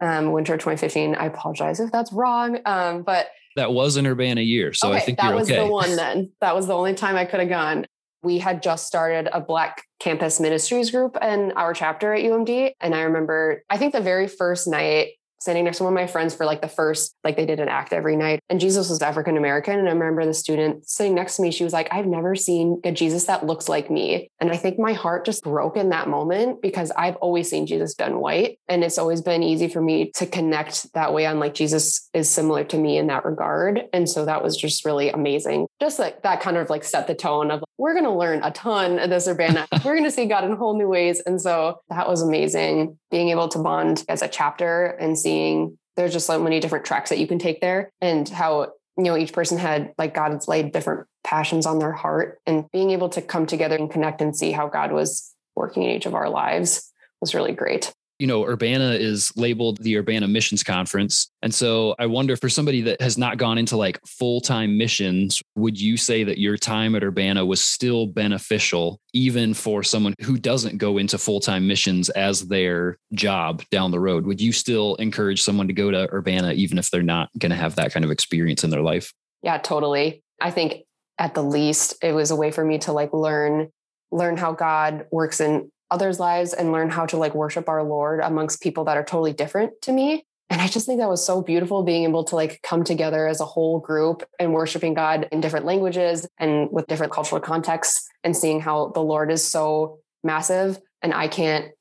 um, 0.00 0.32
winter 0.32 0.54
2015. 0.54 1.14
I 1.14 1.26
apologize 1.26 1.78
if 1.80 1.92
that's 1.92 2.12
wrong, 2.12 2.58
um, 2.66 3.02
but 3.02 3.28
That 3.56 3.72
was 3.72 3.96
an 3.96 4.06
Urbana 4.06 4.40
year. 4.40 4.72
So 4.72 4.88
okay, 4.88 4.96
I 4.96 5.00
think 5.00 5.18
that 5.18 5.34
was 5.34 5.50
okay. 5.50 5.60
the 5.60 5.66
one 5.66 5.96
then. 5.96 6.32
That 6.40 6.54
was 6.54 6.66
the 6.66 6.74
only 6.74 6.94
time 6.94 7.16
I 7.16 7.24
could 7.24 7.40
have 7.40 7.48
gone. 7.48 7.86
We 8.22 8.38
had 8.38 8.62
just 8.62 8.86
started 8.86 9.28
a 9.32 9.40
Black 9.40 9.84
Campus 10.00 10.40
Ministries 10.40 10.90
group 10.90 11.16
in 11.22 11.52
our 11.52 11.74
chapter 11.74 12.14
at 12.14 12.24
UMD. 12.24 12.72
And 12.80 12.94
I 12.94 13.02
remember, 13.02 13.62
I 13.68 13.76
think 13.76 13.92
the 13.92 14.00
very 14.00 14.28
first 14.28 14.66
night, 14.66 15.12
standing 15.44 15.64
next 15.64 15.76
to 15.76 15.84
one 15.84 15.92
of 15.92 15.94
my 15.94 16.06
friends 16.06 16.34
for 16.34 16.46
like 16.46 16.62
the 16.62 16.68
first, 16.68 17.14
like 17.22 17.36
they 17.36 17.44
did 17.44 17.60
an 17.60 17.68
act 17.68 17.92
every 17.92 18.16
night. 18.16 18.40
And 18.48 18.58
Jesus 18.58 18.88
was 18.88 19.02
African 19.02 19.36
American. 19.36 19.78
And 19.78 19.86
I 19.86 19.92
remember 19.92 20.24
the 20.24 20.32
student 20.32 20.88
sitting 20.88 21.14
next 21.14 21.36
to 21.36 21.42
me, 21.42 21.50
she 21.50 21.64
was 21.64 21.74
like, 21.74 21.86
I've 21.92 22.06
never 22.06 22.34
seen 22.34 22.80
a 22.82 22.90
Jesus 22.90 23.26
that 23.26 23.44
looks 23.44 23.68
like 23.68 23.90
me. 23.90 24.30
And 24.40 24.50
I 24.50 24.56
think 24.56 24.78
my 24.78 24.94
heart 24.94 25.26
just 25.26 25.44
broke 25.44 25.76
in 25.76 25.90
that 25.90 26.08
moment 26.08 26.62
because 26.62 26.90
I've 26.96 27.16
always 27.16 27.50
seen 27.50 27.66
Jesus 27.66 27.94
done 27.94 28.20
white. 28.20 28.58
And 28.68 28.82
it's 28.82 28.96
always 28.96 29.20
been 29.20 29.42
easy 29.42 29.68
for 29.68 29.82
me 29.82 30.12
to 30.12 30.24
connect 30.24 30.90
that 30.94 31.12
way 31.12 31.26
on 31.26 31.38
like 31.38 31.52
Jesus 31.52 32.08
is 32.14 32.30
similar 32.30 32.64
to 32.64 32.78
me 32.78 32.96
in 32.96 33.08
that 33.08 33.26
regard. 33.26 33.82
And 33.92 34.08
so 34.08 34.24
that 34.24 34.42
was 34.42 34.56
just 34.56 34.86
really 34.86 35.10
amazing. 35.10 35.66
Just 35.78 35.98
like 35.98 36.22
that 36.22 36.40
kind 36.40 36.56
of 36.56 36.70
like 36.70 36.84
set 36.84 37.06
the 37.06 37.14
tone 37.14 37.50
of 37.50 37.62
we're 37.76 37.92
going 37.92 38.04
to 38.04 38.12
learn 38.12 38.42
a 38.42 38.50
ton 38.50 38.98
of 38.98 39.10
this 39.10 39.28
Urbana. 39.28 39.66
we're 39.84 39.92
going 39.92 40.04
to 40.04 40.10
see 40.10 40.24
God 40.24 40.44
in 40.44 40.56
whole 40.56 40.78
new 40.78 40.88
ways. 40.88 41.20
And 41.26 41.38
so 41.38 41.80
that 41.90 42.08
was 42.08 42.22
amazing 42.22 42.96
being 43.14 43.28
able 43.28 43.46
to 43.46 43.60
bond 43.60 44.04
as 44.08 44.22
a 44.22 44.28
chapter 44.28 44.86
and 44.86 45.16
seeing 45.16 45.78
there's 45.94 46.12
just 46.12 46.26
so 46.26 46.42
many 46.42 46.58
different 46.58 46.84
tracks 46.84 47.10
that 47.10 47.18
you 47.20 47.28
can 47.28 47.38
take 47.38 47.60
there 47.60 47.92
and 48.00 48.28
how 48.28 48.72
you 48.96 49.04
know 49.04 49.16
each 49.16 49.32
person 49.32 49.56
had 49.56 49.94
like 49.96 50.14
God 50.14 50.32
has 50.32 50.48
laid 50.48 50.72
different 50.72 51.06
passions 51.22 51.64
on 51.64 51.78
their 51.78 51.92
heart 51.92 52.40
and 52.44 52.68
being 52.72 52.90
able 52.90 53.08
to 53.10 53.22
come 53.22 53.46
together 53.46 53.76
and 53.76 53.88
connect 53.88 54.20
and 54.20 54.36
see 54.36 54.50
how 54.50 54.66
God 54.66 54.90
was 54.90 55.32
working 55.54 55.84
in 55.84 55.90
each 55.90 56.06
of 56.06 56.14
our 56.16 56.28
lives 56.28 56.90
was 57.20 57.36
really 57.36 57.52
great. 57.52 57.94
You 58.18 58.26
know, 58.26 58.44
Urbana 58.44 58.92
is 58.92 59.32
labeled 59.36 59.78
the 59.78 59.96
Urbana 59.96 60.28
Missions 60.28 60.62
Conference. 60.62 61.30
And 61.42 61.52
so 61.52 61.94
I 61.98 62.06
wonder 62.06 62.36
for 62.36 62.48
somebody 62.48 62.80
that 62.82 63.00
has 63.00 63.18
not 63.18 63.38
gone 63.38 63.58
into 63.58 63.76
like 63.76 64.00
full 64.06 64.40
time 64.40 64.78
missions, 64.78 65.42
would 65.56 65.80
you 65.80 65.96
say 65.96 66.22
that 66.24 66.38
your 66.38 66.56
time 66.56 66.94
at 66.94 67.02
Urbana 67.02 67.44
was 67.44 67.64
still 67.64 68.06
beneficial, 68.06 69.00
even 69.12 69.52
for 69.52 69.82
someone 69.82 70.14
who 70.22 70.38
doesn't 70.38 70.78
go 70.78 70.98
into 70.98 71.18
full 71.18 71.40
time 71.40 71.66
missions 71.66 72.08
as 72.10 72.46
their 72.46 72.98
job 73.12 73.62
down 73.70 73.90
the 73.90 74.00
road? 74.00 74.26
Would 74.26 74.40
you 74.40 74.52
still 74.52 74.94
encourage 74.96 75.42
someone 75.42 75.66
to 75.66 75.74
go 75.74 75.90
to 75.90 76.08
Urbana, 76.12 76.52
even 76.52 76.78
if 76.78 76.90
they're 76.90 77.02
not 77.02 77.30
going 77.38 77.50
to 77.50 77.56
have 77.56 77.74
that 77.76 77.92
kind 77.92 78.04
of 78.04 78.10
experience 78.10 78.62
in 78.62 78.70
their 78.70 78.82
life? 78.82 79.12
Yeah, 79.42 79.58
totally. 79.58 80.22
I 80.40 80.50
think 80.50 80.84
at 81.18 81.34
the 81.34 81.42
least 81.42 81.96
it 82.02 82.12
was 82.12 82.30
a 82.30 82.36
way 82.36 82.50
for 82.50 82.64
me 82.64 82.78
to 82.78 82.92
like 82.92 83.12
learn 83.12 83.70
learn 84.10 84.36
how 84.36 84.52
God 84.52 85.06
works 85.10 85.40
in 85.40 85.70
others' 85.94 86.18
lives 86.18 86.52
and 86.52 86.72
learn 86.72 86.90
how 86.90 87.06
to 87.06 87.16
like 87.16 87.34
worship 87.34 87.68
our 87.68 87.84
Lord 87.84 88.20
amongst 88.20 88.60
people 88.60 88.84
that 88.84 88.96
are 88.96 89.04
totally 89.04 89.32
different 89.32 89.80
to 89.82 89.92
me. 89.92 90.26
And 90.50 90.60
I 90.60 90.66
just 90.66 90.86
think 90.86 90.98
that 90.98 91.08
was 91.08 91.24
so 91.24 91.40
beautiful 91.40 91.84
being 91.84 92.04
able 92.04 92.24
to 92.24 92.34
like 92.34 92.60
come 92.62 92.84
together 92.84 93.26
as 93.26 93.40
a 93.40 93.46
whole 93.46 93.78
group 93.78 94.24
and 94.38 94.52
worshiping 94.52 94.92
God 94.92 95.28
in 95.32 95.40
different 95.40 95.66
languages 95.66 96.26
and 96.38 96.68
with 96.70 96.88
different 96.88 97.12
cultural 97.12 97.40
contexts 97.40 98.06
and 98.24 98.36
seeing 98.36 98.60
how 98.60 98.88
the 98.88 99.00
Lord 99.00 99.30
is 99.30 99.42
so 99.42 100.00
massive 100.22 100.78
and 101.00 101.14
I 101.14 101.28
can't 101.28 101.72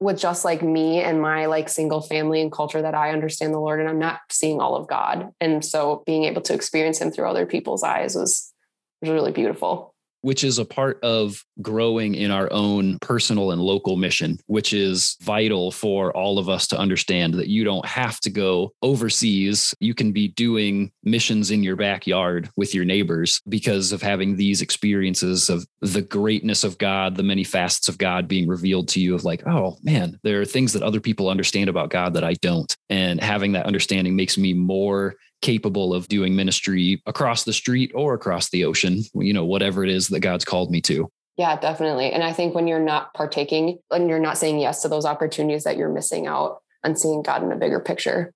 with 0.00 0.18
just 0.18 0.44
like 0.44 0.62
me 0.62 1.00
and 1.00 1.22
my 1.22 1.46
like 1.46 1.68
single 1.68 2.00
family 2.00 2.42
and 2.42 2.50
culture 2.50 2.82
that 2.82 2.94
I 2.94 3.12
understand 3.12 3.54
the 3.54 3.60
Lord 3.60 3.80
and 3.80 3.88
I'm 3.88 4.00
not 4.00 4.20
seeing 4.30 4.60
all 4.60 4.76
of 4.76 4.88
God. 4.88 5.30
And 5.40 5.64
so 5.64 6.02
being 6.06 6.24
able 6.24 6.42
to 6.42 6.54
experience 6.54 7.00
him 7.00 7.10
through 7.10 7.28
other 7.28 7.46
people's 7.46 7.84
eyes 7.84 8.16
was, 8.16 8.52
was 9.00 9.10
really 9.10 9.32
beautiful. 9.32 9.91
Which 10.22 10.42
is 10.44 10.58
a 10.58 10.64
part 10.64 10.98
of 11.02 11.44
growing 11.60 12.14
in 12.14 12.30
our 12.30 12.50
own 12.52 12.98
personal 13.00 13.50
and 13.50 13.60
local 13.60 13.96
mission, 13.96 14.38
which 14.46 14.72
is 14.72 15.16
vital 15.20 15.70
for 15.70 16.16
all 16.16 16.38
of 16.38 16.48
us 16.48 16.66
to 16.68 16.78
understand 16.78 17.34
that 17.34 17.48
you 17.48 17.64
don't 17.64 17.84
have 17.84 18.18
to 18.20 18.30
go 18.30 18.72
overseas. 18.82 19.74
You 19.80 19.94
can 19.94 20.12
be 20.12 20.28
doing 20.28 20.90
missions 21.04 21.50
in 21.50 21.62
your 21.62 21.76
backyard 21.76 22.48
with 22.56 22.74
your 22.74 22.84
neighbors 22.84 23.40
because 23.48 23.92
of 23.92 24.00
having 24.00 24.36
these 24.36 24.62
experiences 24.62 25.50
of 25.50 25.66
the 25.80 26.02
greatness 26.02 26.64
of 26.64 26.78
God, 26.78 27.16
the 27.16 27.22
many 27.22 27.44
facets 27.44 27.88
of 27.88 27.98
God 27.98 28.28
being 28.28 28.48
revealed 28.48 28.88
to 28.88 29.00
you 29.00 29.14
of 29.14 29.24
like, 29.24 29.46
oh 29.46 29.76
man, 29.82 30.18
there 30.22 30.40
are 30.40 30.46
things 30.46 30.72
that 30.72 30.82
other 30.82 31.00
people 31.00 31.28
understand 31.28 31.68
about 31.68 31.90
God 31.90 32.14
that 32.14 32.24
I 32.24 32.34
don't. 32.34 32.74
And 32.88 33.20
having 33.20 33.52
that 33.52 33.66
understanding 33.66 34.16
makes 34.16 34.38
me 34.38 34.54
more 34.54 35.16
capable 35.42 35.92
of 35.92 36.08
doing 36.08 36.34
ministry 36.34 37.02
across 37.06 37.44
the 37.44 37.52
street 37.52 37.92
or 37.94 38.14
across 38.14 38.48
the 38.50 38.64
ocean, 38.64 39.02
you 39.14 39.32
know, 39.32 39.44
whatever 39.44 39.84
it 39.84 39.90
is 39.90 40.08
that 40.08 40.20
God's 40.20 40.44
called 40.44 40.70
me 40.70 40.80
to. 40.82 41.10
Yeah, 41.36 41.58
definitely. 41.58 42.12
And 42.12 42.22
I 42.22 42.32
think 42.32 42.54
when 42.54 42.66
you're 42.66 42.78
not 42.78 43.14
partaking 43.14 43.78
and 43.90 44.08
you're 44.08 44.18
not 44.18 44.38
saying 44.38 44.58
yes 44.58 44.82
to 44.82 44.88
those 44.88 45.04
opportunities 45.04 45.64
that 45.64 45.76
you're 45.76 45.88
missing 45.88 46.26
out 46.26 46.62
on 46.84 46.96
seeing 46.96 47.22
God 47.22 47.42
in 47.42 47.52
a 47.52 47.56
bigger 47.56 47.80
picture. 47.80 48.32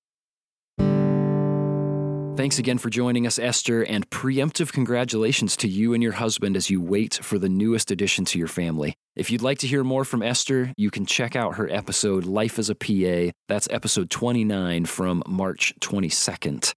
Thanks 2.36 2.58
again 2.58 2.76
for 2.76 2.90
joining 2.90 3.26
us, 3.26 3.38
Esther, 3.38 3.82
and 3.82 4.08
preemptive 4.10 4.70
congratulations 4.70 5.56
to 5.56 5.68
you 5.68 5.94
and 5.94 6.02
your 6.02 6.12
husband 6.12 6.54
as 6.54 6.68
you 6.68 6.82
wait 6.82 7.14
for 7.14 7.38
the 7.38 7.48
newest 7.48 7.90
addition 7.90 8.26
to 8.26 8.38
your 8.38 8.46
family. 8.46 8.94
If 9.14 9.30
you'd 9.30 9.40
like 9.40 9.58
to 9.60 9.66
hear 9.66 9.82
more 9.82 10.04
from 10.04 10.22
Esther, 10.22 10.74
you 10.76 10.90
can 10.90 11.06
check 11.06 11.34
out 11.34 11.54
her 11.54 11.70
episode, 11.70 12.26
Life 12.26 12.58
as 12.58 12.68
a 12.68 12.74
PA. 12.74 13.32
That's 13.48 13.68
episode 13.70 14.10
29 14.10 14.84
from 14.84 15.22
March 15.26 15.72
22nd. 15.80 16.74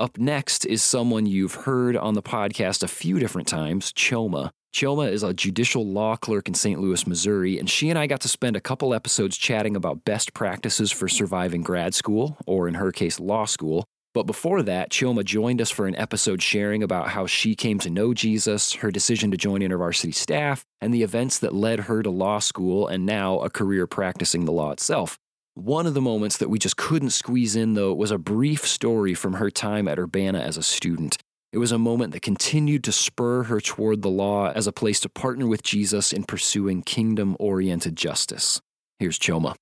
Up 0.00 0.16
next 0.16 0.64
is 0.64 0.82
someone 0.82 1.26
you've 1.26 1.54
heard 1.54 1.94
on 1.94 2.14
the 2.14 2.22
podcast 2.22 2.82
a 2.82 2.88
few 2.88 3.18
different 3.18 3.46
times, 3.46 3.92
Chioma. 3.92 4.48
Chioma 4.74 5.12
is 5.12 5.22
a 5.22 5.34
judicial 5.34 5.86
law 5.86 6.16
clerk 6.16 6.48
in 6.48 6.54
St. 6.54 6.80
Louis, 6.80 7.06
Missouri, 7.06 7.58
and 7.58 7.68
she 7.68 7.90
and 7.90 7.98
I 7.98 8.06
got 8.06 8.22
to 8.22 8.28
spend 8.28 8.56
a 8.56 8.62
couple 8.62 8.94
episodes 8.94 9.36
chatting 9.36 9.76
about 9.76 10.06
best 10.06 10.32
practices 10.32 10.90
for 10.90 11.06
surviving 11.06 11.60
grad 11.60 11.92
school, 11.92 12.38
or 12.46 12.66
in 12.66 12.76
her 12.76 12.92
case, 12.92 13.20
law 13.20 13.44
school. 13.44 13.84
But 14.14 14.22
before 14.22 14.62
that, 14.62 14.88
Chioma 14.88 15.22
joined 15.22 15.60
us 15.60 15.70
for 15.70 15.86
an 15.86 15.96
episode 15.96 16.42
sharing 16.42 16.82
about 16.82 17.08
how 17.10 17.26
she 17.26 17.54
came 17.54 17.78
to 17.80 17.90
know 17.90 18.14
Jesus, 18.14 18.72
her 18.76 18.90
decision 18.90 19.30
to 19.32 19.36
join 19.36 19.60
InterVarsity 19.60 20.14
staff, 20.14 20.64
and 20.80 20.94
the 20.94 21.02
events 21.02 21.38
that 21.40 21.54
led 21.54 21.80
her 21.80 22.02
to 22.02 22.08
law 22.08 22.38
school 22.38 22.88
and 22.88 23.04
now 23.04 23.40
a 23.40 23.50
career 23.50 23.86
practicing 23.86 24.46
the 24.46 24.52
law 24.52 24.70
itself. 24.70 25.18
One 25.54 25.84
of 25.84 25.94
the 25.94 26.00
moments 26.00 26.36
that 26.36 26.48
we 26.48 26.60
just 26.60 26.76
couldn't 26.76 27.10
squeeze 27.10 27.56
in, 27.56 27.74
though, 27.74 27.92
was 27.92 28.12
a 28.12 28.18
brief 28.18 28.64
story 28.64 29.14
from 29.14 29.34
her 29.34 29.50
time 29.50 29.88
at 29.88 29.98
Urbana 29.98 30.38
as 30.38 30.56
a 30.56 30.62
student. 30.62 31.16
It 31.52 31.58
was 31.58 31.72
a 31.72 31.78
moment 31.78 32.12
that 32.12 32.22
continued 32.22 32.84
to 32.84 32.92
spur 32.92 33.42
her 33.42 33.60
toward 33.60 34.02
the 34.02 34.08
law 34.08 34.52
as 34.52 34.68
a 34.68 34.72
place 34.72 35.00
to 35.00 35.08
partner 35.08 35.48
with 35.48 35.64
Jesus 35.64 36.12
in 36.12 36.22
pursuing 36.22 36.82
kingdom 36.82 37.36
oriented 37.40 37.96
justice. 37.96 38.60
Here's 39.00 39.18
Chioma. 39.18 39.56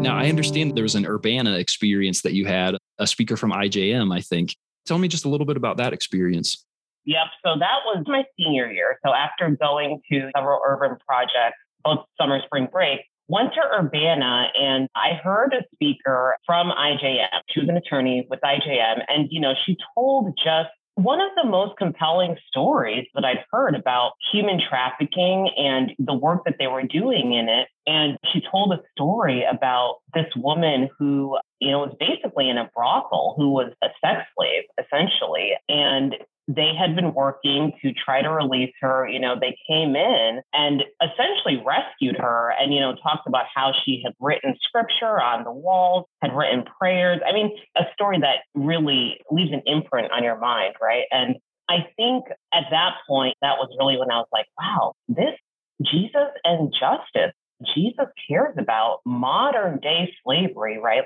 Now, 0.00 0.16
I 0.16 0.28
understand 0.28 0.76
there 0.76 0.84
was 0.84 0.94
an 0.94 1.04
Urbana 1.04 1.54
experience 1.54 2.22
that 2.22 2.34
you 2.34 2.46
had, 2.46 2.76
a 2.98 3.06
speaker 3.08 3.36
from 3.36 3.50
IJM, 3.50 4.14
I 4.16 4.20
think. 4.20 4.54
Tell 4.86 4.98
me 4.98 5.08
just 5.08 5.24
a 5.24 5.28
little 5.28 5.46
bit 5.46 5.56
about 5.56 5.78
that 5.78 5.92
experience. 5.92 6.64
Yep. 7.04 7.26
So 7.44 7.56
that 7.58 7.78
was 7.84 8.04
my 8.06 8.22
senior 8.38 8.70
year. 8.70 9.00
So 9.04 9.12
after 9.12 9.50
going 9.60 10.02
to 10.12 10.30
several 10.36 10.60
urban 10.64 10.96
projects, 11.04 11.58
both 11.84 12.04
summer, 12.20 12.40
spring 12.44 12.68
break, 12.70 13.00
went 13.28 13.52
to 13.54 13.60
Urbana 13.60 14.48
and 14.58 14.88
I 14.94 15.14
heard 15.22 15.52
a 15.52 15.64
speaker 15.74 16.36
from 16.46 16.70
IJM. 16.70 17.26
She 17.50 17.60
was 17.60 17.68
an 17.68 17.76
attorney 17.76 18.26
with 18.28 18.40
IJM. 18.40 19.02
And, 19.08 19.28
you 19.30 19.40
know, 19.40 19.52
she 19.66 19.76
told 19.94 20.34
just 20.42 20.70
one 20.94 21.20
of 21.20 21.28
the 21.40 21.48
most 21.48 21.76
compelling 21.78 22.36
stories 22.48 23.06
that 23.14 23.24
I'd 23.24 23.44
heard 23.52 23.76
about 23.76 24.12
human 24.32 24.60
trafficking 24.68 25.48
and 25.56 25.92
the 25.98 26.14
work 26.14 26.44
that 26.44 26.56
they 26.58 26.66
were 26.66 26.82
doing 26.82 27.34
in 27.34 27.48
it. 27.48 27.68
And 27.86 28.18
she 28.32 28.42
told 28.50 28.72
a 28.72 28.80
story 28.92 29.44
about 29.44 29.98
this 30.12 30.26
woman 30.34 30.88
who, 30.98 31.38
you 31.60 31.70
know, 31.70 31.80
was 31.80 31.94
basically 32.00 32.48
in 32.48 32.58
a 32.58 32.68
brothel, 32.74 33.34
who 33.36 33.50
was 33.50 33.72
a 33.84 33.88
sex 34.04 34.26
slave, 34.36 34.64
essentially. 34.76 35.52
And 35.68 36.16
they 36.48 36.72
had 36.74 36.96
been 36.96 37.12
working 37.12 37.72
to 37.82 37.92
try 37.92 38.22
to 38.22 38.30
release 38.30 38.72
her. 38.80 39.06
You 39.06 39.20
know, 39.20 39.36
they 39.38 39.56
came 39.68 39.94
in 39.94 40.40
and 40.54 40.82
essentially 41.02 41.62
rescued 41.64 42.16
her 42.16 42.52
and, 42.58 42.72
you 42.72 42.80
know, 42.80 42.94
talked 42.94 43.26
about 43.26 43.44
how 43.54 43.72
she 43.84 44.00
had 44.02 44.14
written 44.18 44.56
scripture 44.62 45.20
on 45.20 45.44
the 45.44 45.52
walls, 45.52 46.06
had 46.22 46.34
written 46.34 46.64
prayers. 46.78 47.20
I 47.28 47.34
mean, 47.34 47.54
a 47.76 47.82
story 47.92 48.18
that 48.20 48.38
really 48.54 49.20
leaves 49.30 49.52
an 49.52 49.62
imprint 49.66 50.10
on 50.10 50.24
your 50.24 50.38
mind, 50.38 50.74
right? 50.80 51.04
And 51.10 51.36
I 51.68 51.86
think 51.96 52.24
at 52.54 52.64
that 52.70 52.92
point, 53.06 53.36
that 53.42 53.58
was 53.58 53.68
really 53.78 53.98
when 53.98 54.10
I 54.10 54.16
was 54.16 54.28
like, 54.32 54.46
wow, 54.58 54.94
this 55.06 55.36
Jesus 55.82 56.32
and 56.44 56.72
justice, 56.72 57.34
Jesus 57.74 58.06
cares 58.26 58.54
about 58.58 59.00
modern 59.04 59.80
day 59.80 60.14
slavery, 60.24 60.78
right? 60.78 61.02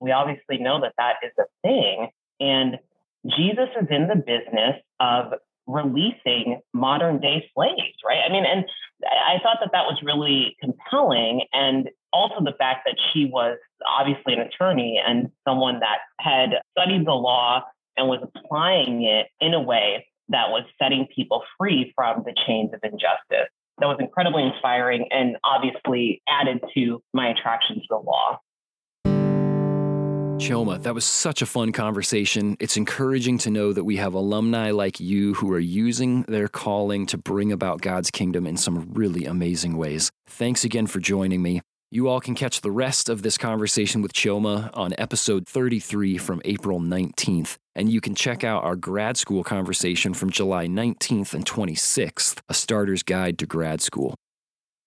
We 0.00 0.12
obviously 0.12 0.56
know 0.58 0.80
that 0.80 0.94
that 0.96 1.16
is 1.22 1.32
a 1.38 1.44
thing. 1.62 2.08
And 2.40 2.78
Jesus 3.36 3.68
is 3.80 3.88
in 3.90 4.08
the 4.08 4.16
business 4.16 4.76
of 5.00 5.32
releasing 5.66 6.60
modern 6.72 7.20
day 7.20 7.44
slaves, 7.54 7.98
right? 8.06 8.20
I 8.26 8.32
mean, 8.32 8.44
and 8.44 8.64
I 9.04 9.42
thought 9.42 9.58
that 9.60 9.70
that 9.72 9.84
was 9.84 10.00
really 10.02 10.56
compelling. 10.60 11.42
And 11.52 11.90
also 12.12 12.36
the 12.44 12.54
fact 12.58 12.86
that 12.86 12.96
she 13.12 13.26
was 13.26 13.58
obviously 13.98 14.34
an 14.34 14.40
attorney 14.40 15.00
and 15.04 15.30
someone 15.46 15.80
that 15.80 15.98
had 16.20 16.50
studied 16.78 17.06
the 17.06 17.12
law 17.12 17.62
and 17.96 18.08
was 18.08 18.20
applying 18.22 19.02
it 19.02 19.26
in 19.40 19.54
a 19.54 19.60
way 19.60 20.06
that 20.28 20.50
was 20.50 20.64
setting 20.80 21.06
people 21.14 21.42
free 21.58 21.92
from 21.94 22.22
the 22.24 22.34
chains 22.46 22.70
of 22.72 22.80
injustice. 22.82 23.50
That 23.78 23.86
was 23.86 23.98
incredibly 24.00 24.44
inspiring 24.44 25.08
and 25.10 25.36
obviously 25.44 26.22
added 26.28 26.64
to 26.74 27.02
my 27.12 27.28
attraction 27.28 27.76
to 27.76 27.86
the 27.90 27.96
law. 27.96 28.38
Chioma, 30.38 30.82
that 30.82 30.94
was 30.94 31.04
such 31.04 31.40
a 31.40 31.46
fun 31.46 31.72
conversation. 31.72 32.56
It's 32.60 32.76
encouraging 32.76 33.38
to 33.38 33.50
know 33.50 33.72
that 33.72 33.84
we 33.84 33.96
have 33.96 34.12
alumni 34.12 34.70
like 34.70 35.00
you 35.00 35.32
who 35.34 35.50
are 35.52 35.58
using 35.58 36.22
their 36.22 36.46
calling 36.46 37.06
to 37.06 37.16
bring 37.16 37.52
about 37.52 37.80
God's 37.80 38.10
kingdom 38.10 38.46
in 38.46 38.58
some 38.58 38.92
really 38.92 39.24
amazing 39.24 39.76
ways. 39.78 40.10
Thanks 40.28 40.62
again 40.62 40.86
for 40.86 41.00
joining 41.00 41.40
me. 41.42 41.62
You 41.90 42.08
all 42.08 42.20
can 42.20 42.34
catch 42.34 42.60
the 42.60 42.70
rest 42.70 43.08
of 43.08 43.22
this 43.22 43.38
conversation 43.38 44.02
with 44.02 44.12
Chioma 44.12 44.70
on 44.74 44.92
episode 44.98 45.48
33 45.48 46.18
from 46.18 46.42
April 46.44 46.80
19th. 46.80 47.56
And 47.74 47.90
you 47.90 48.00
can 48.02 48.14
check 48.14 48.44
out 48.44 48.62
our 48.62 48.76
grad 48.76 49.16
school 49.16 49.42
conversation 49.42 50.12
from 50.12 50.30
July 50.30 50.66
19th 50.66 51.32
and 51.32 51.46
26th, 51.46 52.40
A 52.48 52.54
Starter's 52.54 53.02
Guide 53.02 53.38
to 53.38 53.46
Grad 53.46 53.80
School. 53.80 54.14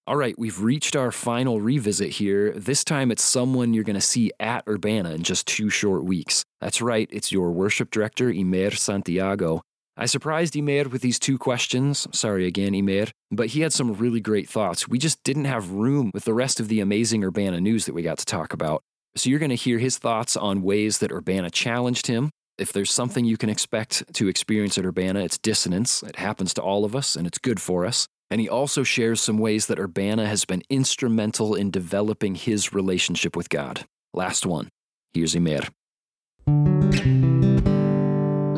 All 0.09 0.17
right, 0.17 0.33
we've 0.39 0.59
reached 0.59 0.95
our 0.95 1.11
final 1.11 1.61
revisit 1.61 2.09
here. 2.09 2.51
This 2.53 2.83
time 2.83 3.11
it's 3.11 3.21
someone 3.21 3.75
you're 3.75 3.83
going 3.83 3.93
to 3.93 4.01
see 4.01 4.31
at 4.39 4.63
Urbana 4.67 5.11
in 5.11 5.21
just 5.21 5.45
two 5.45 5.69
short 5.69 6.03
weeks. 6.03 6.43
That's 6.59 6.81
right, 6.81 7.07
it's 7.11 7.31
your 7.31 7.51
worship 7.51 7.91
director, 7.91 8.31
Imer 8.31 8.75
Santiago. 8.75 9.61
I 9.95 10.07
surprised 10.07 10.55
Imer 10.55 10.87
with 10.87 11.03
these 11.03 11.19
two 11.19 11.37
questions. 11.37 12.07
Sorry 12.11 12.47
again, 12.47 12.73
Imer. 12.73 13.11
But 13.29 13.49
he 13.49 13.61
had 13.61 13.71
some 13.71 13.93
really 13.93 14.19
great 14.19 14.49
thoughts. 14.49 14.87
We 14.87 14.97
just 14.97 15.21
didn't 15.21 15.45
have 15.45 15.69
room 15.69 16.09
with 16.11 16.25
the 16.25 16.33
rest 16.33 16.59
of 16.59 16.69
the 16.69 16.79
amazing 16.79 17.23
Urbana 17.23 17.61
news 17.61 17.85
that 17.85 17.93
we 17.93 18.01
got 18.01 18.17
to 18.17 18.25
talk 18.25 18.51
about. 18.51 18.81
So 19.15 19.29
you're 19.29 19.37
going 19.37 19.49
to 19.49 19.55
hear 19.55 19.77
his 19.77 19.99
thoughts 19.99 20.35
on 20.35 20.63
ways 20.63 20.97
that 20.97 21.11
Urbana 21.11 21.51
challenged 21.51 22.07
him. 22.07 22.31
If 22.57 22.73
there's 22.73 22.91
something 22.91 23.25
you 23.25 23.37
can 23.37 23.51
expect 23.51 24.11
to 24.15 24.27
experience 24.27 24.75
at 24.79 24.87
Urbana, 24.87 25.19
it's 25.19 25.37
dissonance. 25.37 26.01
It 26.01 26.15
happens 26.15 26.55
to 26.55 26.63
all 26.63 26.83
of 26.83 26.95
us, 26.95 27.15
and 27.15 27.27
it's 27.27 27.37
good 27.37 27.61
for 27.61 27.85
us. 27.85 28.07
And 28.31 28.39
he 28.39 28.47
also 28.47 28.83
shares 28.83 29.21
some 29.21 29.37
ways 29.37 29.65
that 29.67 29.79
Urbana 29.79 30.27
has 30.27 30.45
been 30.45 30.61
instrumental 30.69 31.55
in 31.55 31.71
developing 31.71 32.35
his 32.35 32.73
relationship 32.73 33.35
with 33.35 33.49
God. 33.49 33.85
Last 34.13 34.45
one. 34.45 34.69
Here's 35.13 35.33
Imer. 35.33 35.67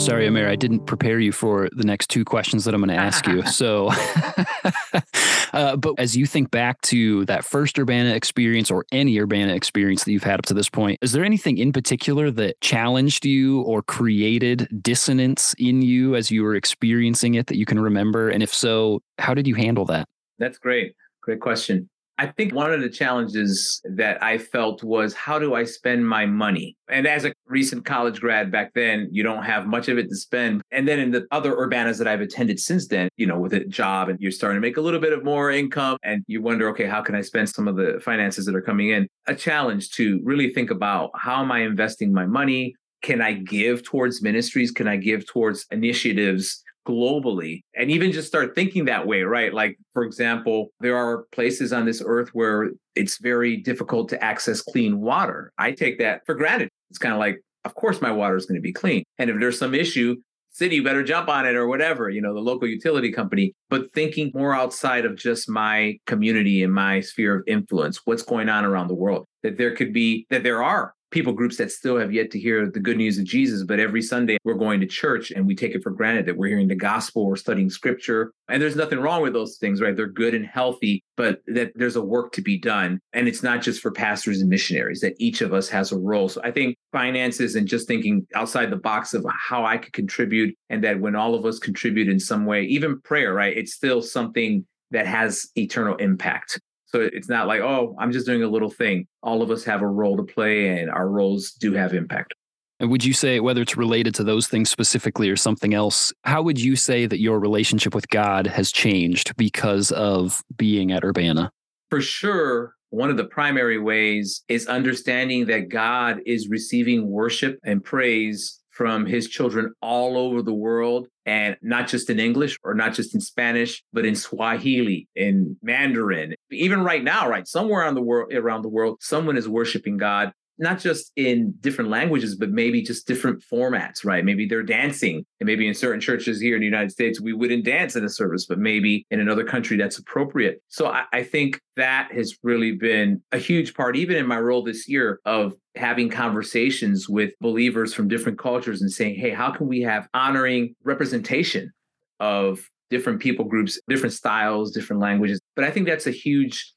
Sorry, 0.02 0.28
Imer, 0.28 0.48
I 0.48 0.56
didn't 0.56 0.88
prepare 0.88 1.20
you 1.20 1.32
for 1.32 1.70
the 1.74 1.84
next 1.84 2.10
two 2.10 2.26
questions 2.26 2.66
that 2.66 2.74
I'm 2.74 2.82
going 2.82 2.90
to 2.90 2.96
ask 2.96 3.28
you. 3.28 3.44
So, 3.52 3.92
uh, 5.54 5.76
but 5.76 5.96
as 5.98 6.16
you 6.16 6.26
think 6.26 6.52
back 6.52 6.82
to 6.82 7.26
that 7.26 7.44
first 7.44 7.78
Urbana 7.78 8.14
experience 8.14 8.72
or 8.72 8.86
any 8.92 9.20
Urbana 9.20 9.54
experience 9.54 10.04
that 10.04 10.12
you've 10.12 10.24
had 10.24 10.40
up 10.40 10.46
to 10.48 10.54
this 10.54 10.70
point, 10.70 11.00
is 11.02 11.12
there 11.12 11.24
anything 11.24 11.58
in 11.58 11.72
particular 11.72 12.32
that 12.32 12.60
challenged 12.62 13.26
you 13.26 13.62
or 13.62 13.82
created 13.82 14.68
dissonance 14.82 15.54
in 15.58 15.82
you 15.82 16.16
as 16.16 16.32
you 16.32 16.44
were 16.44 16.56
experiencing 16.56 17.36
it 17.36 17.48
that 17.48 17.58
you 17.58 17.66
can 17.66 17.80
remember? 17.80 18.30
And 18.30 18.42
if 18.44 18.54
so, 18.54 19.02
how 19.18 19.34
did 19.34 19.48
you 19.48 19.56
handle 19.56 19.86
that? 19.86 20.08
That's 20.40 20.58
great. 20.58 20.96
Great 21.22 21.40
question. 21.40 21.90
I 22.22 22.28
think 22.28 22.54
one 22.54 22.72
of 22.72 22.82
the 22.82 22.90
challenges 22.90 23.82
that 23.84 24.22
I 24.22 24.38
felt 24.38 24.84
was 24.84 25.16
how 25.16 25.40
do 25.40 25.56
I 25.56 25.64
spend 25.64 26.08
my 26.08 26.28
money? 26.28 26.78
And 26.88 27.08
as 27.08 27.26
a 27.26 27.34
recent 27.48 27.84
college 27.84 28.22
grad 28.22 28.52
back 28.52 28.76
then, 28.76 29.10
you 29.12 29.24
don't 29.24 29.42
have 29.42 29.66
much 29.66 29.88
of 29.88 29.98
it 29.98 30.08
to 30.08 30.16
spend. 30.16 30.62
And 30.70 30.88
then 30.88 31.00
in 31.00 31.10
the 31.10 31.26
other 31.32 31.56
urbanas 31.56 31.98
that 31.98 32.08
I've 32.08 32.22
attended 32.22 32.60
since 32.60 32.88
then, 32.90 33.10
you 33.18 33.26
know, 33.26 33.40
with 33.40 33.54
a 33.54 33.66
job 33.66 34.08
and 34.08 34.20
you're 34.20 34.32
starting 34.32 34.58
to 34.58 34.62
make 34.62 34.78
a 34.78 34.82
little 34.82 35.00
bit 35.00 35.14
of 35.14 35.24
more 35.24 35.50
income 35.50 35.98
and 36.04 36.24
you 36.28 36.44
wonder, 36.44 36.70
okay, 36.70 36.86
how 36.86 37.02
can 37.02 37.16
I 37.16 37.22
spend 37.22 37.50
some 37.50 37.68
of 37.68 37.76
the 37.76 38.00
finances 38.06 38.46
that 38.46 38.54
are 38.54 38.62
coming 38.62 38.90
in? 38.90 39.08
A 39.26 39.34
challenge 39.34 39.90
to 39.94 40.22
really 40.24 40.54
think 40.54 40.70
about 40.70 41.10
how 41.16 41.42
am 41.42 41.52
I 41.52 41.62
investing 41.62 42.14
my 42.14 42.28
money? 42.28 42.76
Can 43.02 43.20
I 43.20 43.34
give 43.34 43.82
towards 43.82 44.22
ministries? 44.22 44.70
Can 44.70 44.88
I 44.88 44.98
give 44.98 45.26
towards 45.26 45.66
initiatives 45.72 46.64
globally 46.88 47.62
and 47.76 47.92
even 47.92 48.12
just 48.12 48.28
start 48.28 48.56
thinking 48.56 48.86
that 48.86 49.06
way, 49.06 49.22
right? 49.24 49.54
Like, 49.54 49.78
for 49.94 50.04
example, 50.04 50.72
there 50.80 50.98
are 50.98 51.26
places 51.32 51.74
on 51.74 51.86
this 51.86 52.02
earth 52.06 52.30
where 52.34 52.72
it's 52.96 53.18
very 53.20 53.58
difficult 53.58 54.10
to 54.10 54.24
access 54.24 54.62
clean 54.62 55.00
water. 55.00 55.52
I 55.58 55.72
take 55.72 56.00
that 56.00 56.22
for 56.26 56.36
granted. 56.36 56.70
It's 56.90 57.00
kind 57.00 57.14
of 57.14 57.20
like, 57.20 57.42
of 57.66 57.76
course, 57.76 58.02
my 58.02 58.12
water 58.12 58.36
is 58.36 58.46
going 58.46 58.58
to 58.58 58.62
be 58.62 58.74
clean. 58.74 59.04
And 59.18 59.30
if 59.30 59.40
there's 59.40 59.60
some 59.60 59.76
issue, 59.76 60.16
city 60.52 60.80
better 60.80 61.04
jump 61.04 61.30
on 61.30 61.46
it 61.46 61.56
or 61.56 61.68
whatever, 61.68 62.10
you 62.10 62.22
know, 62.22 62.34
the 62.34 62.40
local 62.40 62.68
utility 62.68 63.12
company, 63.12 63.54
but 63.70 63.94
thinking 63.94 64.32
more 64.34 64.54
outside 64.54 65.06
of 65.06 65.16
just 65.16 65.50
my 65.50 65.98
community 66.08 66.64
and 66.64 66.74
my 66.74 67.00
sphere 67.00 67.38
of 67.38 67.44
influence, 67.48 68.02
what's 68.06 68.24
going 68.24 68.50
on 68.50 68.66
around 68.66 68.88
the 68.88 68.96
world, 68.96 69.26
that 69.44 69.58
there 69.58 69.76
could 69.76 69.94
be, 69.94 70.26
that 70.30 70.44
there 70.44 70.62
are 70.62 70.94
people 71.12 71.34
groups 71.34 71.58
that 71.58 71.72
still 71.72 71.98
have 71.98 72.12
yet 72.12 72.32
to 72.32 72.40
hear 72.40 72.70
the 72.70 72.80
good 72.80 72.98
news 72.98 73.18
of 73.18 73.26
Jesus. 73.26 73.64
But 73.64 73.80
every 73.80 74.02
Sunday 74.02 74.38
we're 74.44 74.54
going 74.54 74.80
to 74.80 74.88
church 74.88 75.32
and 75.32 75.46
we 75.46 75.56
take 75.56 75.76
it 75.76 75.84
for 75.84 75.92
granted 75.92 76.26
that 76.26 76.38
we're 76.38 76.48
hearing 76.48 76.68
the 76.68 76.76
gospel, 76.76 77.28
we're 77.28 77.36
studying 77.36 77.70
scripture. 77.70 78.32
And 78.48 78.62
there's 78.62 78.76
nothing 78.76 79.00
wrong 79.00 79.22
with 79.22 79.34
those 79.34 79.58
things, 79.58 79.82
right? 79.82 79.96
They're 79.96 80.08
good 80.08 80.34
and 80.34 80.46
healthy, 80.46 81.04
but 81.18 81.42
that 81.48 81.72
there's 81.76 81.96
a 81.96 82.04
work 82.04 82.32
to 82.34 82.42
be 82.42 82.58
done. 82.58 83.00
And 83.14 83.28
it's 83.28 83.44
not 83.44 83.62
just 83.62 83.82
for 83.82 83.92
pastors 83.92 84.42
and 84.42 84.50
missionaries, 84.50 85.02
that 85.02 85.16
each 85.20 85.42
of 85.42 85.54
us 85.54 85.70
has 85.70 85.92
a 85.92 86.00
role. 86.00 86.30
So 86.30 86.42
I 86.44 86.52
think 86.52 86.78
finances 86.92 87.56
and 87.56 87.68
just 87.68 87.88
thinking 87.88 88.26
outside 88.36 88.70
the 88.70 88.78
box 88.78 89.14
of 89.14 89.26
how 89.30 89.66
I 89.66 89.78
could 89.78 89.94
contribute, 89.94 90.56
and 90.70 90.84
that 90.84 91.00
when 91.00 91.16
all 91.16 91.36
of 91.36 91.46
us 91.46 91.60
contribute 91.60 92.08
in 92.08 92.20
some 92.20 92.46
way, 92.46 92.64
even 92.64 93.02
prayer, 93.02 93.34
right? 93.34 93.56
It's 93.56 93.74
still 93.74 94.02
something 94.02 94.66
that 94.92 95.06
has 95.06 95.50
eternal 95.56 95.96
impact. 95.98 96.60
So 96.94 97.02
it's 97.02 97.30
not 97.30 97.48
like, 97.48 97.62
oh, 97.62 97.96
I'm 98.00 98.12
just 98.12 98.26
doing 98.26 98.44
a 98.44 98.50
little 98.50 98.70
thing. 98.70 99.08
All 99.24 99.42
of 99.42 99.50
us 99.50 99.64
have 99.64 99.82
a 99.82 99.88
role 99.88 100.18
to 100.18 100.24
play 100.24 100.80
and 100.80 100.90
our 100.90 101.08
roles 101.08 101.52
do 101.52 101.74
have 101.74 101.94
impact. 101.94 102.34
And 102.82 102.90
would 102.90 103.06
you 103.06 103.14
say, 103.14 103.40
whether 103.40 103.62
it's 103.62 103.78
related 103.78 104.16
to 104.16 104.24
those 104.24 104.48
things 104.48 104.70
specifically 104.70 105.30
or 105.30 105.36
something 105.36 105.74
else, 105.74 106.12
how 106.24 106.42
would 106.42 106.60
you 106.60 106.76
say 106.76 107.06
that 107.06 107.20
your 107.20 107.40
relationship 107.40 107.94
with 107.94 108.10
God 108.10 108.48
has 108.48 108.72
changed 108.72 109.36
because 109.38 109.92
of 109.92 110.42
being 110.58 110.92
at 110.92 111.04
Urbana? 111.04 111.52
For 111.92 112.02
sure, 112.02 112.74
one 112.90 113.12
of 113.12 113.18
the 113.18 113.26
primary 113.26 113.78
ways 113.78 114.44
is 114.50 114.66
understanding 114.66 115.46
that 115.46 115.70
God 115.70 116.22
is 116.26 116.50
receiving 116.50 117.08
worship 117.08 117.60
and 117.64 117.84
praise 117.84 118.61
from 118.72 119.06
his 119.06 119.28
children 119.28 119.74
all 119.82 120.18
over 120.18 120.42
the 120.42 120.54
world 120.54 121.08
and 121.26 121.58
not 121.62 121.88
just 121.88 122.10
in 122.10 122.20
English 122.20 122.58
or 122.64 122.74
not 122.74 122.94
just 122.94 123.14
in 123.14 123.22
Spanish, 123.22 123.84
but 123.94 124.06
in 124.06 124.16
Swahili, 124.16 125.08
in 125.16 125.58
Mandarin. 125.62 126.34
Even 126.52 126.84
right 126.84 127.04
now, 127.04 127.30
right, 127.30 127.48
somewhere 127.48 127.82
around 127.82 127.96
the 127.96 128.02
world, 128.02 128.34
around 128.34 128.64
the 128.64 128.70
world, 128.70 128.98
someone 129.02 129.38
is 129.38 129.48
worshiping 129.48 129.98
God 129.98 130.32
not 130.62 130.80
just 130.80 131.12
in 131.16 131.54
different 131.60 131.90
languages, 131.90 132.36
but 132.36 132.52
maybe 132.52 132.84
just 132.84 133.08
different 133.08 133.44
formats, 133.52 134.06
right? 134.06 134.24
Maybe 134.24 134.46
they're 134.46 134.62
dancing. 134.62 135.26
And 135.40 135.48
maybe 135.48 135.68
in 135.68 135.74
certain 135.74 136.00
churches 136.00 136.40
here 136.40 136.56
in 136.56 136.62
the 136.62 136.66
United 136.66 136.92
States, 136.92 137.20
we 137.20 137.34
wouldn't 137.34 137.66
dance 137.66 137.96
in 137.96 138.06
a 138.06 138.10
service, 138.10 138.46
but 138.46 138.60
maybe 138.60 139.06
in 139.10 139.20
another 139.20 139.44
country 139.44 139.76
that's 139.76 139.98
appropriate. 139.98 140.62
So 140.68 140.88
I, 140.88 141.06
I 141.12 141.24
think 141.24 141.60
that 141.78 142.12
has 142.14 142.38
really 142.44 142.74
been 142.74 143.22
a 143.32 143.40
huge 143.40 143.74
part, 143.74 143.96
even 143.96 144.16
in 144.16 144.28
my 144.28 144.40
role 144.40 144.64
this 144.64 144.88
year, 144.88 145.20
of 145.26 145.54
having 145.76 146.10
conversations 146.10 147.10
with 147.10 147.32
believers 147.42 147.94
from 147.94 148.08
different 148.08 148.38
cultures 148.38 148.82
and 148.82 148.92
saying, 148.92 149.16
hey, 149.16 149.32
how 149.32 149.50
can 149.50 149.68
we 149.68 149.82
have 149.82 150.08
honoring 150.14 150.76
representation 150.84 151.72
of 152.20 152.70
different 152.92 153.20
people 153.20 153.46
groups, 153.46 153.80
different 153.90 154.14
styles, 154.14 154.72
different 154.72 155.02
languages? 155.02 155.42
But 155.56 155.66
I 155.66 155.72
think 155.72 155.88
that's 155.88 156.08
a 156.08 156.12
huge 156.12 156.72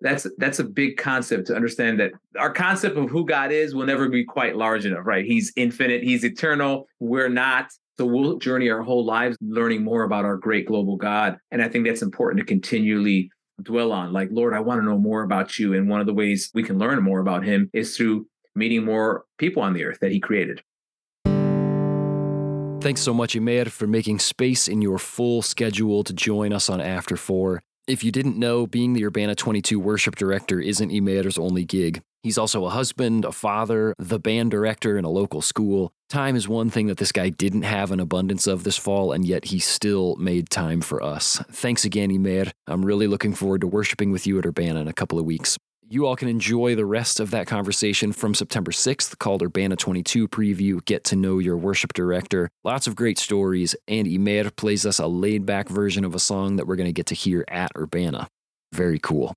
that's 0.00 0.26
that's 0.38 0.58
a 0.58 0.64
big 0.64 0.96
concept 0.96 1.46
to 1.48 1.54
understand 1.54 2.00
that 2.00 2.12
our 2.38 2.52
concept 2.52 2.96
of 2.96 3.10
who 3.10 3.24
God 3.24 3.52
is 3.52 3.74
will 3.74 3.86
never 3.86 4.08
be 4.08 4.24
quite 4.24 4.56
large 4.56 4.86
enough, 4.86 5.06
right? 5.06 5.24
He's 5.24 5.52
infinite, 5.56 6.02
he's 6.02 6.24
eternal. 6.24 6.86
We're 6.98 7.28
not. 7.28 7.70
So 7.98 8.06
we'll 8.06 8.38
journey 8.38 8.70
our 8.70 8.80
whole 8.80 9.04
lives 9.04 9.36
learning 9.42 9.84
more 9.84 10.04
about 10.04 10.24
our 10.24 10.36
great 10.36 10.66
global 10.66 10.96
God. 10.96 11.36
And 11.50 11.60
I 11.62 11.68
think 11.68 11.86
that's 11.86 12.00
important 12.00 12.40
to 12.40 12.46
continually 12.46 13.30
dwell 13.62 13.92
on. 13.92 14.12
Like, 14.12 14.30
Lord, 14.32 14.54
I 14.54 14.60
want 14.60 14.80
to 14.80 14.84
know 14.86 14.96
more 14.96 15.22
about 15.22 15.58
you. 15.58 15.74
And 15.74 15.86
one 15.86 16.00
of 16.00 16.06
the 16.06 16.14
ways 16.14 16.50
we 16.54 16.62
can 16.62 16.78
learn 16.78 17.02
more 17.02 17.20
about 17.20 17.44
him 17.44 17.68
is 17.74 17.94
through 17.94 18.26
meeting 18.54 18.86
more 18.86 19.24
people 19.36 19.62
on 19.62 19.74
the 19.74 19.84
earth 19.84 19.98
that 20.00 20.12
he 20.12 20.18
created. 20.18 20.62
Thanks 22.80 23.02
so 23.02 23.12
much, 23.12 23.34
Imer, 23.34 23.68
for 23.68 23.86
making 23.86 24.20
space 24.20 24.66
in 24.66 24.80
your 24.80 24.96
full 24.96 25.42
schedule 25.42 26.02
to 26.02 26.14
join 26.14 26.54
us 26.54 26.70
on 26.70 26.80
After 26.80 27.18
Four. 27.18 27.62
If 27.90 28.04
you 28.04 28.12
didn't 28.12 28.36
know, 28.36 28.68
being 28.68 28.92
the 28.92 29.04
Urbana 29.04 29.34
22 29.34 29.80
worship 29.80 30.14
director 30.14 30.60
isn't 30.60 30.92
Imer's 30.92 31.36
only 31.36 31.64
gig. 31.64 32.00
He's 32.22 32.38
also 32.38 32.64
a 32.64 32.70
husband, 32.70 33.24
a 33.24 33.32
father, 33.32 33.94
the 33.98 34.20
band 34.20 34.52
director 34.52 34.96
in 34.96 35.04
a 35.04 35.10
local 35.10 35.42
school. 35.42 35.90
Time 36.08 36.36
is 36.36 36.46
one 36.46 36.70
thing 36.70 36.86
that 36.86 36.98
this 36.98 37.10
guy 37.10 37.30
didn't 37.30 37.62
have 37.62 37.90
an 37.90 37.98
abundance 37.98 38.46
of 38.46 38.62
this 38.62 38.76
fall, 38.76 39.10
and 39.10 39.26
yet 39.26 39.46
he 39.46 39.58
still 39.58 40.14
made 40.20 40.50
time 40.50 40.80
for 40.82 41.02
us. 41.02 41.42
Thanks 41.50 41.84
again, 41.84 42.10
Imer. 42.10 42.52
I'm 42.68 42.84
really 42.84 43.08
looking 43.08 43.34
forward 43.34 43.62
to 43.62 43.66
worshiping 43.66 44.12
with 44.12 44.24
you 44.24 44.38
at 44.38 44.46
Urbana 44.46 44.82
in 44.82 44.86
a 44.86 44.92
couple 44.92 45.18
of 45.18 45.24
weeks. 45.24 45.58
You 45.92 46.06
all 46.06 46.14
can 46.14 46.28
enjoy 46.28 46.76
the 46.76 46.86
rest 46.86 47.18
of 47.18 47.32
that 47.32 47.48
conversation 47.48 48.12
from 48.12 48.32
September 48.32 48.70
6th 48.70 49.18
called 49.18 49.42
Urbana 49.42 49.74
22 49.74 50.28
preview, 50.28 50.84
Get 50.84 51.02
to 51.06 51.16
Know 51.16 51.40
Your 51.40 51.56
Worship 51.56 51.94
Director. 51.94 52.48
Lots 52.62 52.86
of 52.86 52.94
great 52.94 53.18
stories, 53.18 53.74
and 53.88 54.06
Imer 54.06 54.54
plays 54.54 54.86
us 54.86 55.00
a 55.00 55.08
laid 55.08 55.44
back 55.44 55.68
version 55.68 56.04
of 56.04 56.14
a 56.14 56.20
song 56.20 56.54
that 56.54 56.68
we're 56.68 56.76
going 56.76 56.86
to 56.86 56.92
get 56.92 57.06
to 57.06 57.16
hear 57.16 57.44
at 57.48 57.72
Urbana. 57.76 58.28
Very 58.72 59.00
cool. 59.00 59.34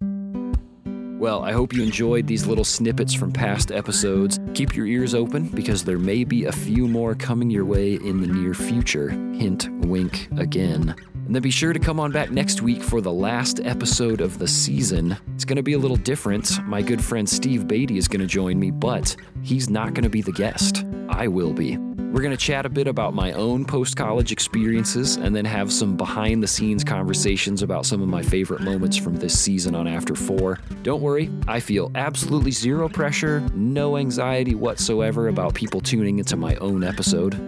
Well, 0.00 1.44
I 1.44 1.52
hope 1.52 1.74
you 1.74 1.82
enjoyed 1.82 2.26
these 2.26 2.46
little 2.46 2.64
snippets 2.64 3.12
from 3.12 3.30
past 3.30 3.70
episodes. 3.70 4.40
Keep 4.54 4.74
your 4.74 4.86
ears 4.86 5.14
open 5.14 5.48
because 5.48 5.84
there 5.84 5.98
may 5.98 6.24
be 6.24 6.46
a 6.46 6.52
few 6.52 6.88
more 6.88 7.14
coming 7.14 7.50
your 7.50 7.66
way 7.66 7.96
in 7.96 8.22
the 8.22 8.28
near 8.28 8.54
future. 8.54 9.10
Hint, 9.10 9.68
wink 9.84 10.30
again. 10.38 10.94
And 11.30 11.34
then 11.36 11.42
be 11.42 11.52
sure 11.52 11.72
to 11.72 11.78
come 11.78 12.00
on 12.00 12.10
back 12.10 12.32
next 12.32 12.60
week 12.60 12.82
for 12.82 13.00
the 13.00 13.12
last 13.12 13.60
episode 13.62 14.20
of 14.20 14.40
the 14.40 14.48
season. 14.48 15.16
It's 15.36 15.44
going 15.44 15.58
to 15.58 15.62
be 15.62 15.74
a 15.74 15.78
little 15.78 15.96
different. 15.96 16.60
My 16.66 16.82
good 16.82 17.00
friend 17.00 17.28
Steve 17.28 17.68
Beatty 17.68 17.98
is 17.98 18.08
going 18.08 18.18
to 18.18 18.26
join 18.26 18.58
me, 18.58 18.72
but 18.72 19.14
he's 19.40 19.70
not 19.70 19.94
going 19.94 20.02
to 20.02 20.10
be 20.10 20.22
the 20.22 20.32
guest. 20.32 20.84
I 21.08 21.28
will 21.28 21.52
be. 21.52 21.78
We're 22.12 22.22
going 22.22 22.36
to 22.36 22.44
chat 22.44 22.66
a 22.66 22.68
bit 22.68 22.88
about 22.88 23.14
my 23.14 23.30
own 23.34 23.64
post 23.64 23.96
college 23.96 24.32
experiences 24.32 25.14
and 25.14 25.34
then 25.34 25.44
have 25.44 25.72
some 25.72 25.96
behind 25.96 26.42
the 26.42 26.48
scenes 26.48 26.82
conversations 26.82 27.62
about 27.62 27.86
some 27.86 28.02
of 28.02 28.08
my 28.08 28.20
favorite 28.20 28.62
moments 28.62 28.96
from 28.96 29.14
this 29.14 29.38
season 29.38 29.76
on 29.76 29.86
After 29.86 30.16
Four. 30.16 30.58
Don't 30.82 31.00
worry, 31.00 31.30
I 31.46 31.60
feel 31.60 31.92
absolutely 31.94 32.50
zero 32.50 32.88
pressure, 32.88 33.48
no 33.54 33.96
anxiety 33.96 34.56
whatsoever 34.56 35.28
about 35.28 35.54
people 35.54 35.80
tuning 35.80 36.18
into 36.18 36.36
my 36.36 36.56
own 36.56 36.82
episode. 36.82 37.38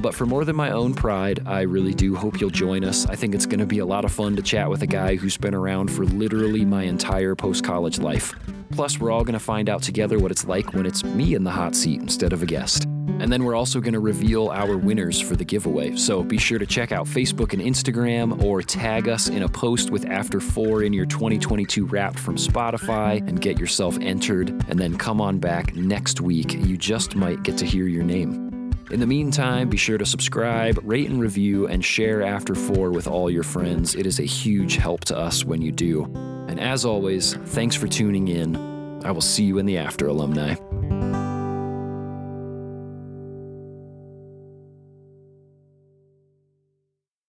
but 0.00 0.14
for 0.14 0.24
more 0.24 0.46
than 0.46 0.56
my 0.56 0.70
own 0.70 0.94
pride, 0.94 1.42
I 1.44 1.62
really 1.62 1.92
do 1.92 2.16
hope 2.16 2.40
you'll 2.40 2.48
join 2.48 2.82
us. 2.82 3.04
I 3.04 3.14
think 3.14 3.34
it's 3.34 3.44
going 3.44 3.60
to 3.60 3.66
be 3.66 3.80
a 3.80 3.86
lot 3.86 4.06
of 4.06 4.12
fun 4.12 4.36
to 4.36 4.42
chat 4.42 4.70
with 4.70 4.80
a 4.80 4.86
guy 4.86 5.16
who's 5.16 5.36
been 5.36 5.54
around 5.54 5.92
for 5.92 6.06
literally 6.06 6.64
my 6.64 6.84
entire 6.84 7.34
post 7.34 7.62
college 7.62 7.98
life. 7.98 8.34
Plus, 8.70 8.98
we're 8.98 9.10
all 9.10 9.22
going 9.22 9.34
to 9.34 9.38
find 9.38 9.68
out 9.68 9.82
together 9.82 10.18
what 10.18 10.30
it's 10.30 10.46
like 10.46 10.72
when 10.72 10.86
it's 10.86 11.04
me 11.04 11.34
in 11.34 11.44
the 11.44 11.50
hot 11.50 11.76
seat 11.76 12.00
instead 12.00 12.32
of 12.32 12.42
a 12.42 12.46
guest. 12.46 12.86
And 13.24 13.32
then 13.32 13.44
we're 13.44 13.54
also 13.54 13.80
going 13.80 13.94
to 13.94 14.00
reveal 14.00 14.50
our 14.50 14.76
winners 14.76 15.18
for 15.18 15.34
the 15.34 15.46
giveaway. 15.46 15.96
So 15.96 16.22
be 16.22 16.36
sure 16.36 16.58
to 16.58 16.66
check 16.66 16.92
out 16.92 17.06
Facebook 17.06 17.54
and 17.54 17.62
Instagram 17.62 18.44
or 18.44 18.60
tag 18.60 19.08
us 19.08 19.28
in 19.28 19.44
a 19.44 19.48
post 19.48 19.88
with 19.88 20.04
After 20.04 20.40
4 20.40 20.82
in 20.82 20.92
your 20.92 21.06
2022 21.06 21.86
Wrapped 21.86 22.18
from 22.18 22.36
Spotify 22.36 23.26
and 23.26 23.40
get 23.40 23.58
yourself 23.58 23.96
entered. 24.02 24.50
And 24.68 24.78
then 24.78 24.98
come 24.98 25.22
on 25.22 25.38
back 25.38 25.74
next 25.74 26.20
week. 26.20 26.52
You 26.52 26.76
just 26.76 27.16
might 27.16 27.42
get 27.42 27.56
to 27.56 27.64
hear 27.64 27.86
your 27.86 28.04
name. 28.04 28.70
In 28.90 29.00
the 29.00 29.06
meantime, 29.06 29.70
be 29.70 29.78
sure 29.78 29.96
to 29.96 30.04
subscribe, 30.04 30.78
rate 30.82 31.08
and 31.08 31.18
review, 31.18 31.66
and 31.66 31.82
share 31.82 32.20
After 32.20 32.54
4 32.54 32.90
with 32.90 33.06
all 33.06 33.30
your 33.30 33.42
friends. 33.42 33.94
It 33.94 34.04
is 34.04 34.20
a 34.20 34.24
huge 34.24 34.76
help 34.76 35.02
to 35.06 35.16
us 35.16 35.46
when 35.46 35.62
you 35.62 35.72
do. 35.72 36.04
And 36.46 36.60
as 36.60 36.84
always, 36.84 37.32
thanks 37.32 37.74
for 37.74 37.88
tuning 37.88 38.28
in. 38.28 39.02
I 39.02 39.12
will 39.12 39.22
see 39.22 39.44
you 39.44 39.56
in 39.56 39.64
the 39.64 39.78
After, 39.78 40.08
alumni. 40.08 40.56